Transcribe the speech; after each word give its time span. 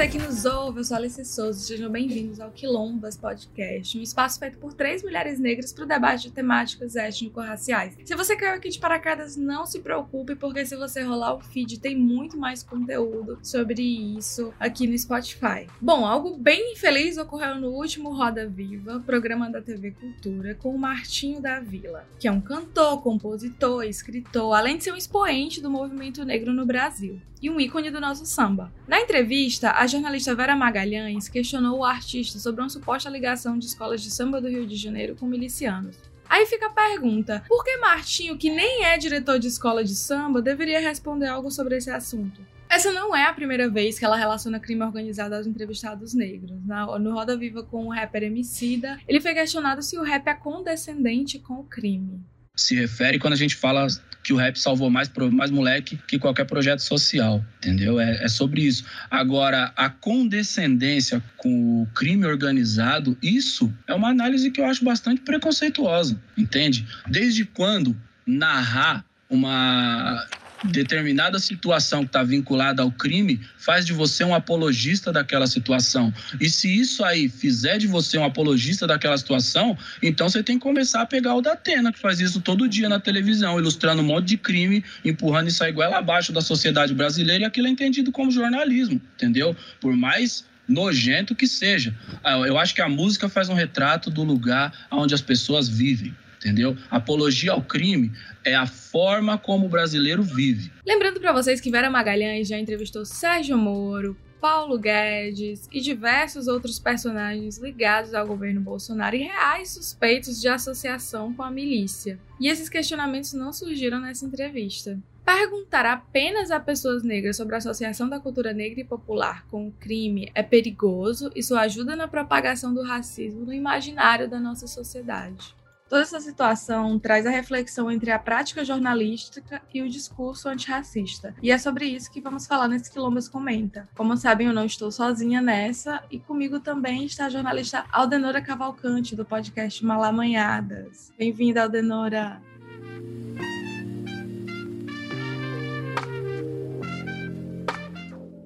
você 0.00 0.08
que 0.08 0.18
nos 0.18 0.46
ouve, 0.46 0.80
eu 0.80 0.84
sou 0.84 0.96
Alice 0.96 1.22
Souza, 1.26 1.60
sejam 1.60 1.90
bem-vindos 1.90 2.40
ao 2.40 2.50
Quilombas 2.50 3.18
Podcast, 3.18 3.98
um 3.98 4.00
espaço 4.00 4.38
feito 4.38 4.56
por 4.56 4.72
três 4.72 5.02
mulheres 5.02 5.38
negras 5.38 5.74
para 5.74 5.84
o 5.84 5.86
debate 5.86 6.22
de 6.22 6.30
temáticas 6.30 6.96
étnico-raciais. 6.96 7.98
Se 8.02 8.14
você 8.14 8.34
caiu 8.34 8.54
aqui 8.54 8.70
de 8.70 8.78
paraquedas, 8.78 9.36
não 9.36 9.66
se 9.66 9.80
preocupe, 9.80 10.34
porque 10.34 10.64
se 10.64 10.74
você 10.74 11.02
rolar 11.02 11.34
o 11.34 11.40
feed, 11.40 11.80
tem 11.80 11.94
muito 11.94 12.38
mais 12.38 12.62
conteúdo 12.62 13.38
sobre 13.42 13.82
isso 14.16 14.54
aqui 14.58 14.86
no 14.86 14.96
Spotify. 14.96 15.66
Bom, 15.78 16.06
algo 16.06 16.34
bem 16.34 16.72
infeliz 16.72 17.18
ocorreu 17.18 17.56
no 17.56 17.68
último 17.68 18.16
Roda 18.16 18.48
Viva, 18.48 19.02
programa 19.04 19.50
da 19.50 19.60
TV 19.60 19.90
Cultura, 19.90 20.54
com 20.54 20.74
o 20.74 20.78
Martinho 20.78 21.42
da 21.42 21.60
Vila, 21.60 22.08
que 22.18 22.26
é 22.26 22.32
um 22.32 22.40
cantor, 22.40 23.02
compositor, 23.02 23.84
escritor, 23.84 24.54
além 24.54 24.78
de 24.78 24.84
ser 24.84 24.94
um 24.94 24.96
expoente 24.96 25.60
do 25.60 25.68
movimento 25.68 26.24
negro 26.24 26.54
no 26.54 26.64
Brasil 26.64 27.20
e 27.42 27.48
um 27.48 27.60
ícone 27.60 27.90
do 27.90 28.00
nosso 28.00 28.26
samba. 28.26 28.72
Na 28.86 29.00
entrevista, 29.00 29.70
a 29.72 29.86
jornalista 29.90 30.34
Vera 30.34 30.54
Magalhães 30.54 31.28
questionou 31.28 31.80
o 31.80 31.84
artista 31.84 32.38
sobre 32.38 32.60
uma 32.60 32.68
suposta 32.70 33.10
ligação 33.10 33.58
de 33.58 33.66
escolas 33.66 34.00
de 34.00 34.10
samba 34.10 34.40
do 34.40 34.48
Rio 34.48 34.66
de 34.66 34.76
Janeiro 34.76 35.16
com 35.16 35.26
milicianos. 35.26 35.96
Aí 36.28 36.46
fica 36.46 36.66
a 36.66 36.70
pergunta: 36.70 37.42
por 37.48 37.64
que 37.64 37.76
Martinho, 37.78 38.38
que 38.38 38.48
nem 38.48 38.84
é 38.84 38.96
diretor 38.96 39.38
de 39.38 39.48
escola 39.48 39.82
de 39.82 39.96
samba, 39.96 40.40
deveria 40.40 40.80
responder 40.80 41.26
algo 41.26 41.50
sobre 41.50 41.76
esse 41.76 41.90
assunto? 41.90 42.40
Essa 42.68 42.92
não 42.92 43.16
é 43.16 43.24
a 43.24 43.32
primeira 43.32 43.68
vez 43.68 43.98
que 43.98 44.04
ela 44.04 44.16
relaciona 44.16 44.60
crime 44.60 44.84
organizado 44.84 45.34
aos 45.34 45.44
entrevistados 45.44 46.14
negros. 46.14 46.56
no 47.00 47.12
Roda 47.12 47.36
Viva 47.36 47.64
com 47.64 47.86
o 47.86 47.90
rapper 47.90 48.22
Emicida, 48.22 49.00
ele 49.08 49.20
foi 49.20 49.34
questionado 49.34 49.82
se 49.82 49.98
o 49.98 50.04
rap 50.04 50.28
é 50.28 50.34
condescendente 50.34 51.40
com 51.40 51.54
o 51.54 51.64
crime 51.64 52.22
se 52.54 52.74
refere 52.74 53.18
quando 53.18 53.34
a 53.34 53.36
gente 53.36 53.54
fala 53.54 53.86
que 54.22 54.32
o 54.32 54.36
rap 54.36 54.58
salvou 54.58 54.90
mais, 54.90 55.10
mais 55.32 55.50
moleque 55.50 55.98
que 56.06 56.18
qualquer 56.18 56.44
projeto 56.44 56.80
social, 56.80 57.44
entendeu? 57.58 57.98
É, 57.98 58.22
é, 58.24 58.28
sobre 58.28 58.62
isso. 58.62 58.84
Agora, 59.10 59.72
a 59.76 59.88
condescendência 59.88 61.22
com 61.36 61.82
o 61.82 61.86
crime 61.94 62.26
organizado, 62.26 63.16
isso 63.22 63.72
é 63.86 63.94
uma 63.94 64.08
análise 64.10 64.50
que 64.50 64.60
eu 64.60 64.66
acho 64.66 64.84
bastante 64.84 65.22
preconceituosa, 65.22 66.20
entende? 66.36 66.86
Desde 67.06 67.44
quando 67.44 67.96
narrar 68.26 69.04
uma 69.28 70.26
determinada 70.64 71.38
situação 71.38 72.00
que 72.00 72.08
está 72.08 72.22
vinculada 72.22 72.82
ao 72.82 72.90
crime 72.90 73.40
faz 73.56 73.86
de 73.86 73.92
você 73.92 74.24
um 74.24 74.34
apologista 74.34 75.12
daquela 75.12 75.46
situação. 75.46 76.12
E 76.40 76.50
se 76.50 76.68
isso 76.80 77.04
aí 77.04 77.28
fizer 77.28 77.78
de 77.78 77.86
você 77.86 78.18
um 78.18 78.24
apologista 78.24 78.86
daquela 78.86 79.16
situação, 79.16 79.76
então 80.02 80.28
você 80.28 80.42
tem 80.42 80.58
que 80.58 80.62
começar 80.62 81.02
a 81.02 81.06
pegar 81.06 81.34
o 81.34 81.40
da 81.40 81.52
Atena, 81.52 81.92
que 81.92 81.98
faz 81.98 82.20
isso 82.20 82.40
todo 82.40 82.68
dia 82.68 82.88
na 82.88 83.00
televisão, 83.00 83.58
ilustrando 83.58 84.02
um 84.02 84.04
monte 84.04 84.26
de 84.26 84.36
crime, 84.36 84.84
empurrando 85.04 85.48
isso 85.48 85.64
aí 85.64 85.74
abaixo 85.94 86.32
da 86.32 86.40
sociedade 86.40 86.94
brasileira, 86.94 87.44
e 87.44 87.46
aquilo 87.46 87.66
é 87.66 87.70
entendido 87.70 88.12
como 88.12 88.30
jornalismo, 88.30 89.00
entendeu? 89.14 89.56
Por 89.80 89.96
mais 89.96 90.44
nojento 90.68 91.34
que 91.34 91.46
seja. 91.46 91.94
Ah, 92.22 92.38
eu 92.38 92.56
acho 92.56 92.74
que 92.74 92.80
a 92.80 92.88
música 92.88 93.28
faz 93.28 93.48
um 93.48 93.54
retrato 93.54 94.10
do 94.10 94.22
lugar 94.22 94.72
onde 94.90 95.14
as 95.14 95.20
pessoas 95.20 95.68
vivem 95.68 96.14
entendeu? 96.40 96.76
Apologia 96.90 97.52
ao 97.52 97.62
crime 97.62 98.10
é 98.42 98.54
a 98.54 98.66
forma 98.66 99.38
como 99.38 99.66
o 99.66 99.68
brasileiro 99.68 100.22
vive. 100.22 100.72
Lembrando 100.86 101.20
para 101.20 101.32
vocês 101.32 101.60
que 101.60 101.70
Vera 101.70 101.90
Magalhães 101.90 102.48
já 102.48 102.58
entrevistou 102.58 103.04
Sérgio 103.04 103.58
Moro, 103.58 104.16
Paulo 104.40 104.78
Guedes 104.78 105.68
e 105.70 105.82
diversos 105.82 106.48
outros 106.48 106.78
personagens 106.78 107.58
ligados 107.58 108.14
ao 108.14 108.26
governo 108.26 108.60
Bolsonaro 108.60 109.14
e 109.14 109.22
reais 109.22 109.70
suspeitos 109.74 110.40
de 110.40 110.48
associação 110.48 111.34
com 111.34 111.42
a 111.42 111.50
milícia. 111.50 112.18
E 112.40 112.48
esses 112.48 112.70
questionamentos 112.70 113.34
não 113.34 113.52
surgiram 113.52 114.00
nessa 114.00 114.24
entrevista. 114.24 114.98
Perguntar 115.22 115.84
apenas 115.84 116.50
a 116.50 116.58
pessoas 116.58 117.04
negras 117.04 117.36
sobre 117.36 117.54
a 117.54 117.58
associação 117.58 118.08
da 118.08 118.18
cultura 118.18 118.54
negra 118.54 118.80
e 118.80 118.84
popular 118.84 119.46
com 119.48 119.68
o 119.68 119.72
crime 119.72 120.30
é 120.34 120.42
perigoso, 120.42 121.30
isso 121.36 121.54
ajuda 121.54 121.94
na 121.94 122.08
propagação 122.08 122.72
do 122.72 122.82
racismo 122.82 123.44
no 123.44 123.52
imaginário 123.52 124.28
da 124.28 124.40
nossa 124.40 124.66
sociedade. 124.66 125.54
Toda 125.90 126.02
essa 126.02 126.20
situação 126.20 127.00
traz 127.00 127.26
a 127.26 127.30
reflexão 127.30 127.90
entre 127.90 128.12
a 128.12 128.18
prática 128.18 128.64
jornalística 128.64 129.60
e 129.74 129.82
o 129.82 129.88
discurso 129.88 130.48
antirracista. 130.48 131.34
E 131.42 131.50
é 131.50 131.58
sobre 131.58 131.84
isso 131.84 132.12
que 132.12 132.20
vamos 132.20 132.46
falar 132.46 132.68
nesse 132.68 132.88
Quilombas 132.88 133.28
Comenta. 133.28 133.88
Como 133.96 134.16
sabem, 134.16 134.46
eu 134.46 134.52
não 134.52 134.64
estou 134.64 134.92
sozinha 134.92 135.40
nessa, 135.40 136.00
e 136.08 136.20
comigo 136.20 136.60
também 136.60 137.06
está 137.06 137.26
a 137.26 137.28
jornalista 137.28 137.84
Aldenora 137.90 138.40
Cavalcante, 138.40 139.16
do 139.16 139.24
podcast 139.24 139.84
Malamanhadas. 139.84 141.12
Bem-vinda, 141.18 141.64
Aldenora! 141.64 142.40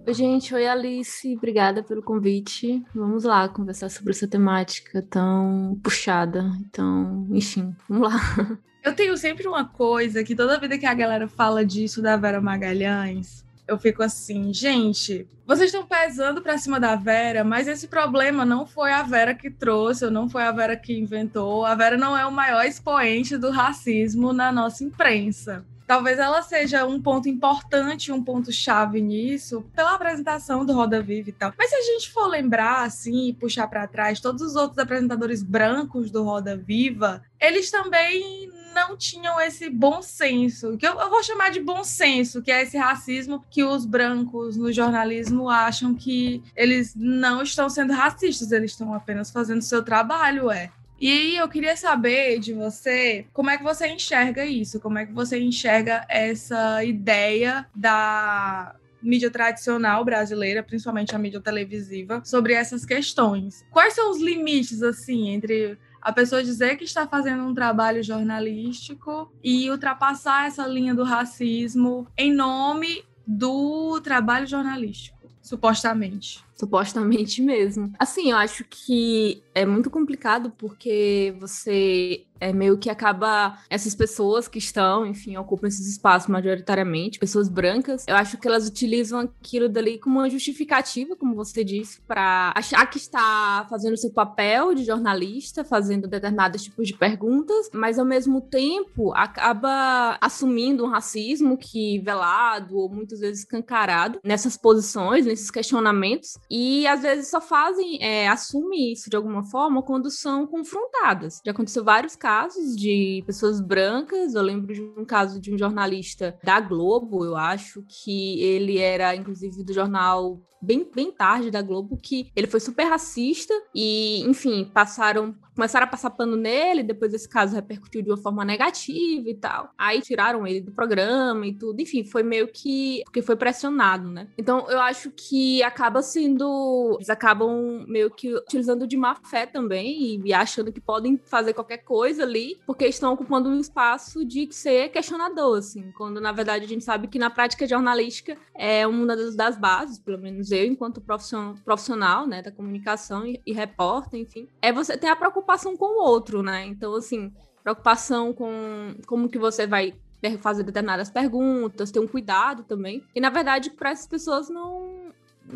Oi, 0.07 0.13
gente. 0.13 0.55
Oi, 0.55 0.67
Alice. 0.67 1.35
Obrigada 1.35 1.83
pelo 1.83 2.03
convite. 2.03 2.85
Vamos 2.95 3.25
lá 3.25 3.49
conversar 3.49 3.89
sobre 3.89 4.13
essa 4.13 4.29
temática 4.29 5.01
tão 5.01 5.81
puxada. 5.83 6.45
Então, 6.61 7.27
enfim, 7.31 7.75
vamos 7.89 8.13
lá. 8.13 8.21
Eu 8.85 8.95
tenho 8.95 9.17
sempre 9.17 9.49
uma 9.49 9.65
coisa 9.65 10.23
que 10.23 10.37
toda 10.37 10.61
vida 10.61 10.77
que 10.77 10.85
a 10.85 10.93
galera 10.93 11.27
fala 11.27 11.65
disso 11.65 12.03
da 12.03 12.19
Vera 12.19 12.39
Magalhães, 12.39 13.43
eu 13.67 13.79
fico 13.79 14.03
assim, 14.03 14.53
gente, 14.53 15.27
vocês 15.47 15.73
estão 15.73 15.87
pesando 15.87 16.43
para 16.43 16.59
cima 16.59 16.79
da 16.79 16.95
Vera, 16.95 17.43
mas 17.43 17.67
esse 17.67 17.89
problema 17.89 18.45
não 18.45 18.67
foi 18.67 18.93
a 18.93 19.03
Vera 19.03 19.35
que 19.35 19.51
trouxe, 19.51 20.05
ou 20.05 20.11
não 20.11 20.29
foi 20.29 20.43
a 20.43 20.53
Vera 20.53 20.77
que 20.77 20.93
inventou. 20.99 21.65
A 21.65 21.75
Vera 21.75 21.97
não 21.97 22.15
é 22.15 22.27
o 22.27 22.31
maior 22.31 22.63
expoente 22.67 23.39
do 23.39 23.51
racismo 23.51 24.35
na 24.35 24.53
nossa 24.53 24.85
imprensa. 24.85 25.65
Talvez 25.87 26.19
ela 26.19 26.43
seja 26.43 26.87
um 26.87 27.01
ponto 27.01 27.29
importante, 27.29 28.11
um 28.11 28.23
ponto 28.23 28.51
chave 28.53 29.01
nisso, 29.01 29.65
pela 29.75 29.95
apresentação 29.95 30.65
do 30.65 30.73
Roda 30.73 31.03
Viva 31.03 31.29
e 31.29 31.33
tal. 31.33 31.53
Mas 31.59 31.71
se 31.71 31.77
a 31.77 31.83
gente 31.83 32.11
for 32.11 32.27
lembrar 32.27 32.85
assim 32.85 33.29
e 33.29 33.33
puxar 33.35 33.67
para 33.67 33.87
trás, 33.87 34.21
todos 34.21 34.43
os 34.43 34.57
outros 34.57 34.79
apresentadores 34.79 35.43
brancos 35.43 36.11
do 36.11 36.23
Roda 36.23 36.57
Viva, 36.57 37.23
eles 37.41 37.71
também 37.71 38.51
não 38.75 38.97
tinham 38.97 39.41
esse 39.41 39.71
bom 39.71 40.03
senso, 40.03 40.77
que 40.77 40.87
eu, 40.87 40.99
eu, 40.99 41.09
vou 41.09 41.23
chamar 41.23 41.51
de 41.51 41.61
bom 41.61 41.85
senso, 41.85 42.43
que 42.43 42.51
é 42.51 42.63
esse 42.63 42.77
racismo 42.77 43.45
que 43.49 43.63
os 43.63 43.87
brancos 43.87 44.57
no 44.57 44.73
jornalismo 44.73 45.49
acham 45.49 45.95
que 45.95 46.43
eles 46.57 46.93
não 46.97 47.41
estão 47.41 47.69
sendo 47.69 47.93
racistas, 47.93 48.51
eles 48.51 48.73
estão 48.73 48.93
apenas 48.93 49.31
fazendo 49.31 49.63
seu 49.63 49.83
trabalho, 49.83 50.51
é. 50.51 50.73
E 51.05 51.13
aí 51.13 51.37
eu 51.37 51.47
queria 51.51 51.77
saber 51.77 52.39
de 52.39 52.55
você 52.55 53.27
como 53.31 53.51
é 53.51 53.59
que 53.59 53.63
você 53.63 53.87
enxerga 53.87 54.47
isso, 54.47 54.81
como 54.81 54.97
é 54.97 55.05
que 55.05 55.13
você 55.13 55.39
enxerga 55.39 56.07
essa 56.09 56.83
ideia 56.83 57.67
da 57.77 58.75
mídia 59.03 59.31
tradicional 59.31 60.03
brasileira, 60.03 60.63
principalmente 60.63 61.15
a 61.15 61.19
mídia 61.19 61.43
televisiva, 61.43 62.23
sobre 62.25 62.55
essas 62.55 62.87
questões. 62.87 63.67
Quais 63.71 63.93
são 63.93 64.11
os 64.11 64.19
limites, 64.19 64.83
assim, 64.83 65.29
entre 65.29 65.77
a 66.01 66.11
pessoa 66.11 66.43
dizer 66.43 66.79
que 66.79 66.85
está 66.85 67.07
fazendo 67.07 67.43
um 67.43 67.53
trabalho 67.53 68.03
jornalístico 68.03 69.31
e 69.43 69.71
ultrapassar 69.71 70.47
essa 70.47 70.67
linha 70.67 70.95
do 70.95 71.05
racismo 71.05 72.09
em 72.17 72.33
nome 72.33 73.05
do 73.27 74.01
trabalho 74.01 74.47
jornalístico, 74.47 75.19
supostamente? 75.43 76.43
Supostamente 76.57 77.43
mesmo. 77.43 77.93
Assim, 77.99 78.31
eu 78.31 78.37
acho 78.37 78.65
que 78.65 79.43
é 79.55 79.67
muito 79.67 79.91
complicado 79.91 80.53
porque 80.57 81.35
você 81.39 82.25
é 82.41 82.53
meio 82.53 82.77
que 82.77 82.91
acaba 82.91 83.59
essas 83.71 83.95
pessoas 83.95 84.49
que 84.49 84.59
estão, 84.59 85.07
enfim, 85.07 85.37
ocupam 85.37 85.67
esses 85.67 85.87
espaços 85.89 86.29
majoritariamente, 86.29 87.19
pessoas 87.19 87.49
brancas, 87.49 88.05
eu 88.07 88.17
acho 88.17 88.37
que 88.39 88.47
elas 88.47 88.69
utilizam 88.69 89.21
aquilo 89.21 89.69
dali 89.69 89.99
como 89.99 90.19
uma 90.19 90.29
justificativa, 90.29 91.17
como 91.17 91.35
você 91.35 91.65
disse, 91.65 92.01
para 92.03 92.53
achar 92.55 92.85
que 92.87 92.99
está 92.99 93.67
fazendo 93.71 93.97
seu 93.97 94.11
papel 94.11 94.75
de 94.75 94.85
jornalista, 94.85 95.65
fazendo 95.65 96.09
determinados 96.09 96.63
tipos 96.63 96.89
de 96.89 96.95
perguntas, 96.95 97.71
mas 97.73 97.99
ao 97.99 98.05
mesmo 98.05 98.41
tempo 98.41 99.13
acaba 99.15 100.19
assumindo 100.21 100.85
um 100.85 100.89
racismo 100.89 101.57
que 101.57 101.99
velado 102.01 102.77
ou 102.77 102.89
muitas 102.89 103.21
vezes 103.21 103.41
escancarado 103.41 104.19
nessas 104.23 104.57
posições, 104.57 105.25
nesses 105.25 105.51
questionamentos, 105.51 106.37
e 106.51 106.87
às 106.87 107.03
vezes 107.03 107.29
só 107.29 107.41
fazem, 107.41 107.99
é, 108.03 108.29
assumem 108.29 108.93
isso 108.93 109.11
de 109.11 109.17
alguma 109.17 109.45
forma 109.45 109.83
quando 109.83 110.11
são 110.11 110.47
confrontadas. 110.47 111.41
Já 111.45 111.53
aconteceu 111.53 111.85
vários 111.85 112.17
casos 112.17 112.77
de 112.77 113.23
pessoas 113.27 113.61
brancas, 113.61 114.35
eu 114.35 114.43
lembro 114.43 114.73
de 114.73 114.83
um 114.83 115.05
caso 115.05 115.41
de 115.41 115.53
um 115.53 115.59
jornalista 115.59 116.39
da 116.43 116.61
Globo, 116.61 117.25
eu 117.25 117.37
acho, 117.37 117.85
que 117.89 118.41
ele 118.43 118.79
era 118.79 119.15
inclusive 119.15 119.63
do 119.63 119.73
jornal 119.73 120.41
bem, 120.65 120.89
bem 120.95 121.13
tarde 121.13 121.51
da 121.51 121.63
Globo, 121.63 121.99
que 122.03 122.31
ele 122.35 122.47
foi 122.47 122.61
super 122.61 122.85
racista 122.85 123.55
e, 123.75 124.23
enfim, 124.23 124.65
passaram 124.73 125.35
começaram 125.55 125.85
a 125.85 125.89
passar 125.89 126.11
pano 126.11 126.37
nele, 126.37 126.83
depois 126.83 127.15
esse 127.15 127.29
caso 127.29 127.55
repercutiu 127.55 128.03
de 128.03 128.11
uma 128.11 128.17
forma 128.17 128.45
negativa 128.45 129.29
e 129.29 129.35
tal. 129.35 129.71
Aí 129.79 130.01
tiraram 130.01 130.47
ele 130.47 130.61
do 130.61 130.73
programa 130.73 131.47
e 131.47 131.55
tudo. 131.55 131.81
Enfim, 131.81 132.05
foi 132.05 132.23
meio 132.23 132.49
que. 132.49 133.03
Porque 133.05 133.23
foi 133.23 133.37
pressionado, 133.37 134.11
né? 134.11 134.29
Então 134.37 134.69
eu 134.69 134.81
acho 134.81 135.11
que 135.11 135.63
acaba 135.63 136.03
sendo. 136.03 136.97
Eles 136.97 137.09
acabam 137.09 137.85
meio 137.87 138.11
que 138.11 138.35
utilizando 138.35 138.87
de 138.87 138.97
má 138.97 139.15
fé 139.15 139.47
também 139.47 140.21
e, 140.25 140.35
achando 140.35 140.73
que 140.73 140.81
podem 140.81 141.19
fazer 141.25 141.55
qualquer 141.55 141.79
coisa 141.79 142.25
ali, 142.25 142.59
porque 142.67 142.87
estão 142.87 143.13
ocupando 143.13 143.49
um 143.49 143.61
espaço 143.61 144.25
de 144.25 144.49
ser 144.53 144.89
questionador, 144.89 145.59
assim. 145.59 145.93
Quando 145.97 146.21
na 146.21 146.33
verdade 146.33 146.65
a 146.65 146.69
gente 146.69 146.85
sabe 146.85 147.07
que 147.07 147.19
na 147.19 147.31
prática 147.31 147.67
jornalística 147.67 148.37
é 148.55 148.87
uma 148.87 149.07
das, 149.07 149.37
das 149.37 149.57
bases, 149.57 149.99
pelo 149.99 150.19
menos 150.19 150.51
eu, 150.51 150.65
enquanto 150.65 151.01
profissional, 151.01 151.55
profissional 151.65 152.27
né, 152.27 152.43
da 152.43 152.51
comunicação 152.51 153.25
e, 153.25 153.41
e 153.47 153.53
repórter, 153.53 154.21
enfim, 154.21 154.49
é 154.61 154.73
você 154.73 154.97
ter 154.97 155.07
a 155.07 155.17
preocupação 155.17 155.44
com 155.77 155.85
o 155.85 156.03
outro, 156.03 156.43
né? 156.43 156.65
Então, 156.67 156.95
assim, 156.95 157.33
preocupação 157.63 158.33
com 158.33 158.95
como 159.07 159.29
que 159.29 159.39
você 159.39 159.67
vai 159.67 159.95
fazer 160.41 160.63
determinadas 160.63 161.11
perguntas, 161.11 161.91
ter 161.91 162.01
um 162.01 162.09
cuidado 162.09 162.65
também. 162.65 163.03
E 163.15 163.21
na 163.21 163.31
verdade, 163.31 163.71
para 163.71 163.91
essas 163.91 164.07
pessoas 164.07 164.49
não 164.49 165.13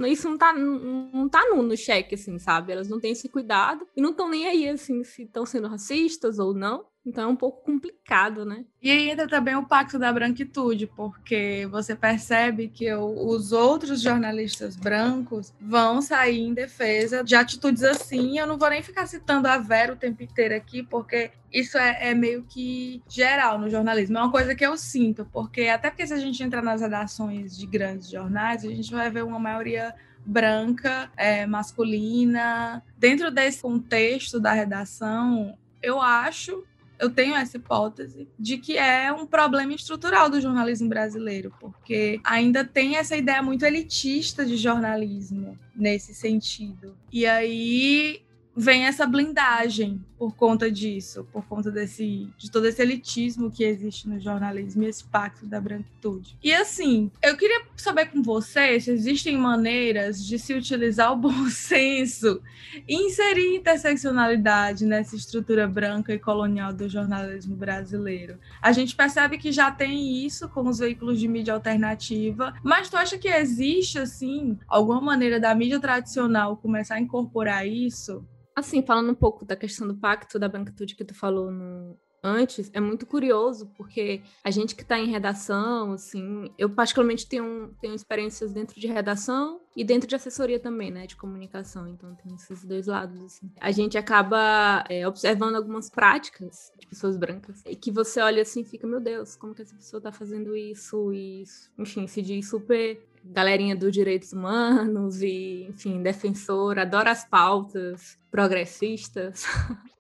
isso 0.07 0.29
não 0.29 0.37
tá, 0.37 0.53
não 0.53 1.29
tá 1.31 1.49
no, 1.49 1.63
no 1.63 1.77
cheque, 1.77 2.15
assim, 2.15 2.39
sabe? 2.39 2.73
Elas 2.73 2.89
não 2.89 3.01
têm 3.01 3.13
esse 3.13 3.29
cuidado 3.29 3.87
e 3.97 4.03
não 4.03 4.11
estão 4.11 4.29
nem 4.29 4.47
aí, 4.47 4.69
assim, 4.69 5.03
se 5.03 5.23
estão 5.23 5.47
sendo 5.47 5.67
racistas 5.67 6.39
ou 6.39 6.53
não. 6.53 6.85
Então 7.09 7.25
é 7.25 7.27
um 7.33 7.37
pouco 7.37 7.65
complicado, 7.65 8.45
né? 8.45 8.65
E 8.83 8.91
aí 8.91 9.11
entra 9.11 9.27
também 9.27 9.57
o 9.57 9.65
pacto 9.65 9.99
da 9.99 10.13
branquitude, 10.13 10.87
porque 10.87 11.67
você 11.71 11.97
percebe 11.97 12.69
que 12.69 12.93
os 12.95 13.51
outros 13.51 14.03
jornalistas 14.03 14.77
brancos 14.77 15.53
vão 15.59 16.03
sair 16.03 16.41
em 16.41 16.53
defesa 16.53 17.25
de 17.25 17.35
atitudes 17.35 17.83
assim. 17.83 18.39
Eu 18.39 18.47
não 18.47 18.59
vou 18.59 18.69
nem 18.69 18.83
ficar 18.83 19.07
citando 19.07 19.49
a 19.49 19.57
Vera 19.57 19.95
o 19.95 19.97
tempo 19.97 20.23
inteiro 20.23 20.55
aqui, 20.55 20.83
porque 20.83 21.31
isso 21.51 21.79
é, 21.79 22.11
é, 22.11 22.15
meio 22.15 22.45
que 22.45 23.03
geral 23.09 23.59
no 23.59 23.71
jornalismo. 23.71 24.19
É 24.19 24.21
uma 24.21 24.31
coisa 24.31 24.55
que 24.55 24.65
eu 24.65 24.77
sinto, 24.77 25.27
porque 25.33 25.63
até 25.63 25.89
porque 25.89 26.07
se 26.07 26.13
a 26.13 26.19
gente 26.19 26.43
entrar 26.43 26.63
nas 26.63 26.83
redações 26.83 27.57
de 27.57 27.67
grandes 27.67 28.11
jornais, 28.11 28.65
a 28.65 28.69
gente 28.69 28.93
vai 28.93 29.11
ver 29.11 29.25
uma 29.25 29.39
maioria 29.39 29.95
branca, 30.25 31.11
é, 31.17 31.47
masculina. 31.47 32.85
Dentro 32.99 33.31
desse 33.31 33.63
contexto 33.63 34.39
da 34.39 34.53
redação, 34.53 35.57
eu 35.83 36.01
acho 36.01 36.65
eu 36.99 37.11
tenho 37.11 37.35
essa 37.35 37.57
hipótese 37.57 38.29
de 38.39 38.59
que 38.59 38.77
é 38.77 39.13
um 39.13 39.27
problema 39.27 39.73
estrutural 39.73 40.29
do 40.29 40.41
jornalismo 40.41 40.89
brasileiro, 40.89 41.53
porque 41.61 42.21
ainda 42.25 42.65
tem 42.65 42.97
essa 42.97 43.17
ideia 43.17 43.43
muito 43.43 43.65
elitista 43.65 44.45
de 44.45 44.57
jornalismo 44.57 45.59
nesse 45.75 46.15
sentido. 46.15 46.97
E 47.13 47.25
aí 47.27 48.23
vem 48.59 48.87
essa 48.87 49.07
blindagem 49.07 50.05
por 50.19 50.35
conta 50.35 50.69
disso, 50.69 51.25
por 51.33 51.45
conta 51.47 51.71
desse 51.71 52.29
de 52.37 52.51
todo 52.51 52.67
esse 52.67 52.83
elitismo 52.83 53.53
que 53.53 53.63
existe 53.63 54.09
no 54.09 54.19
jornalismo 54.19 54.83
e 54.83 54.87
esse 54.87 55.05
pacto 55.05 55.47
da 55.47 55.61
branquitude. 55.61 56.37
E 56.43 56.53
assim, 56.53 57.09
eu 57.23 57.37
queria 57.37 57.63
saber 57.77 58.07
com 58.07 58.21
você 58.21 58.81
se 58.81 58.91
existem 58.91 59.39
maneiras 59.39 60.27
de 60.27 60.41
se 60.41 60.55
utilizar 60.55 61.13
o 61.13 61.17
bom 61.29 61.49
senso 61.49 62.43
e 62.89 62.97
inserir 62.97 63.55
interseccionalidade 63.55 64.85
nessa 64.85 65.15
estrutura 65.15 65.69
branca 65.69 66.13
e 66.13 66.19
colonial 66.19 66.73
do 66.73 66.89
jornalismo 66.89 67.55
brasileiro. 67.55 68.41
A 68.61 68.73
gente 68.73 68.97
percebe 68.97 69.39
que 69.39 69.53
já 69.53 69.71
tem 69.71 70.27
isso 70.27 70.49
com 70.49 70.69
os 70.69 70.81
veículos 70.81 71.21
de 71.21 71.29
mídia 71.29 71.55
alternativa, 71.55 72.53
mas 72.65 72.91
tu 72.91 72.97
acha 72.97 73.17
que 73.17 73.29
existe 73.29 74.01
assim 74.01 74.59
alguma 74.67 75.01
maneira 75.01 75.39
da 75.39 75.55
mídia 75.55 75.79
tradicional 75.79 76.57
começar 76.57 76.97
a 76.97 77.01
incorporar 77.01 77.65
isso? 77.65 78.27
Assim, 78.59 78.83
falando 78.83 79.13
um 79.13 79.15
pouco 79.15 79.45
da 79.45 79.55
questão 79.55 79.87
do 79.87 79.95
pacto 79.95 80.37
da 80.37 80.49
branquitude 80.49 80.97
que 80.97 81.05
tu 81.05 81.15
falou 81.15 81.49
no, 81.49 81.97
antes, 82.25 82.71
é 82.75 82.81
muito 82.81 83.07
curioso, 83.07 83.71
porque 83.77 84.21
a 84.43 84.51
gente 84.51 84.75
que 84.75 84.83
está 84.83 84.99
em 84.99 85.07
redação, 85.07 85.93
assim, 85.93 86.51
eu 86.59 86.69
particularmente 86.69 87.25
tenho, 87.29 87.73
tenho 87.81 87.95
experiências 87.95 88.53
dentro 88.53 88.81
de 88.81 88.89
redação 88.89 89.61
e 89.77 89.85
dentro 89.85 90.09
de 90.09 90.17
assessoria 90.17 90.59
também, 90.59 90.91
né, 90.91 91.07
de 91.07 91.15
comunicação, 91.15 91.87
então 91.87 92.17
tem 92.17 92.35
esses 92.35 92.65
dois 92.65 92.89
lados, 92.89 93.23
assim. 93.23 93.49
A 93.61 93.71
gente 93.71 93.97
acaba 93.97 94.85
é, 94.89 95.07
observando 95.07 95.55
algumas 95.55 95.89
práticas 95.89 96.73
de 96.81 96.87
pessoas 96.89 97.17
brancas 97.17 97.63
e 97.65 97.77
que 97.77 97.93
você 97.93 98.21
olha 98.21 98.43
assim 98.43 98.63
e 98.63 98.65
fica, 98.65 98.89
meu 98.89 99.01
Deus, 99.01 99.37
como 99.37 99.55
que 99.55 99.63
essa 99.63 99.77
pessoa 99.77 99.99
está 99.99 100.11
fazendo 100.11 100.57
isso? 100.57 101.13
E, 101.13 101.45
enfim, 101.79 102.09
se 102.09 102.21
diz 102.23 102.51
super 102.51 103.01
galerinha 103.25 103.77
dos 103.77 103.93
direitos 103.93 104.33
humanos 104.33 105.23
e, 105.23 105.67
enfim, 105.69 106.03
defensor, 106.03 106.79
adora 106.79 107.11
as 107.11 107.25
pautas 107.25 108.19
progressistas. 108.31 109.45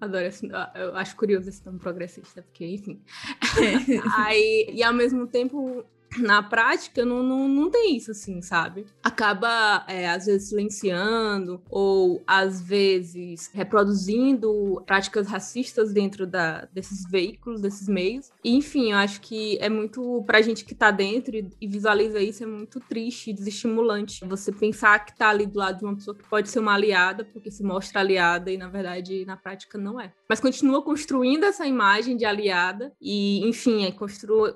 Adoro 0.00 0.26
esse, 0.26 0.46
eu 0.74 0.94
acho 0.96 1.16
curioso 1.16 1.48
esse 1.48 1.64
nome 1.64 1.78
progressista, 1.78 2.42
porque, 2.42 2.66
enfim. 2.66 3.02
Aí, 4.18 4.68
e 4.70 4.82
ao 4.82 4.92
mesmo 4.92 5.26
tempo, 5.26 5.84
na 6.18 6.42
prática 6.42 7.04
não, 7.04 7.22
não, 7.22 7.48
não 7.48 7.70
tem 7.70 7.96
isso 7.96 8.10
assim, 8.10 8.40
sabe? 8.40 8.86
Acaba, 9.02 9.84
é, 9.88 10.08
às 10.08 10.26
vezes, 10.26 10.48
silenciando 10.48 11.62
ou, 11.68 12.22
às 12.26 12.60
vezes, 12.60 13.50
reproduzindo 13.52 14.82
práticas 14.86 15.26
racistas 15.26 15.92
dentro 15.92 16.26
da, 16.26 16.68
desses 16.72 17.08
veículos, 17.10 17.60
desses 17.60 17.88
meios. 17.88 18.30
E, 18.42 18.54
enfim, 18.54 18.92
eu 18.92 18.98
acho 18.98 19.20
que 19.20 19.58
é 19.60 19.68
muito, 19.68 20.22
pra 20.26 20.42
gente 20.42 20.64
que 20.64 20.74
tá 20.74 20.90
dentro 20.90 21.34
e 21.36 21.66
visualiza 21.66 22.20
isso, 22.20 22.42
é 22.42 22.46
muito 22.46 22.80
triste 22.80 23.30
e 23.30 23.34
desestimulante. 23.34 24.24
Você 24.26 24.52
pensar 24.52 25.04
que 25.04 25.16
tá 25.16 25.28
ali 25.30 25.46
do 25.46 25.58
lado 25.58 25.78
de 25.78 25.84
uma 25.84 25.94
pessoa 25.94 26.16
que 26.16 26.28
pode 26.28 26.48
ser 26.48 26.60
uma 26.60 26.74
aliada, 26.74 27.24
porque 27.24 27.50
se 27.50 27.62
mostra 27.62 28.00
aliada 28.00 28.50
e, 28.50 28.56
na 28.56 28.68
verdade, 28.68 29.24
na 29.24 29.36
prática 29.36 29.78
não 29.78 30.00
é. 30.00 30.12
Mas 30.28 30.40
continua 30.40 30.82
construindo 30.82 31.44
essa 31.44 31.66
imagem 31.66 32.16
de 32.16 32.24
aliada 32.24 32.92
e, 33.00 33.46
enfim, 33.46 33.84
é, 33.84 33.92
continua 33.92 34.52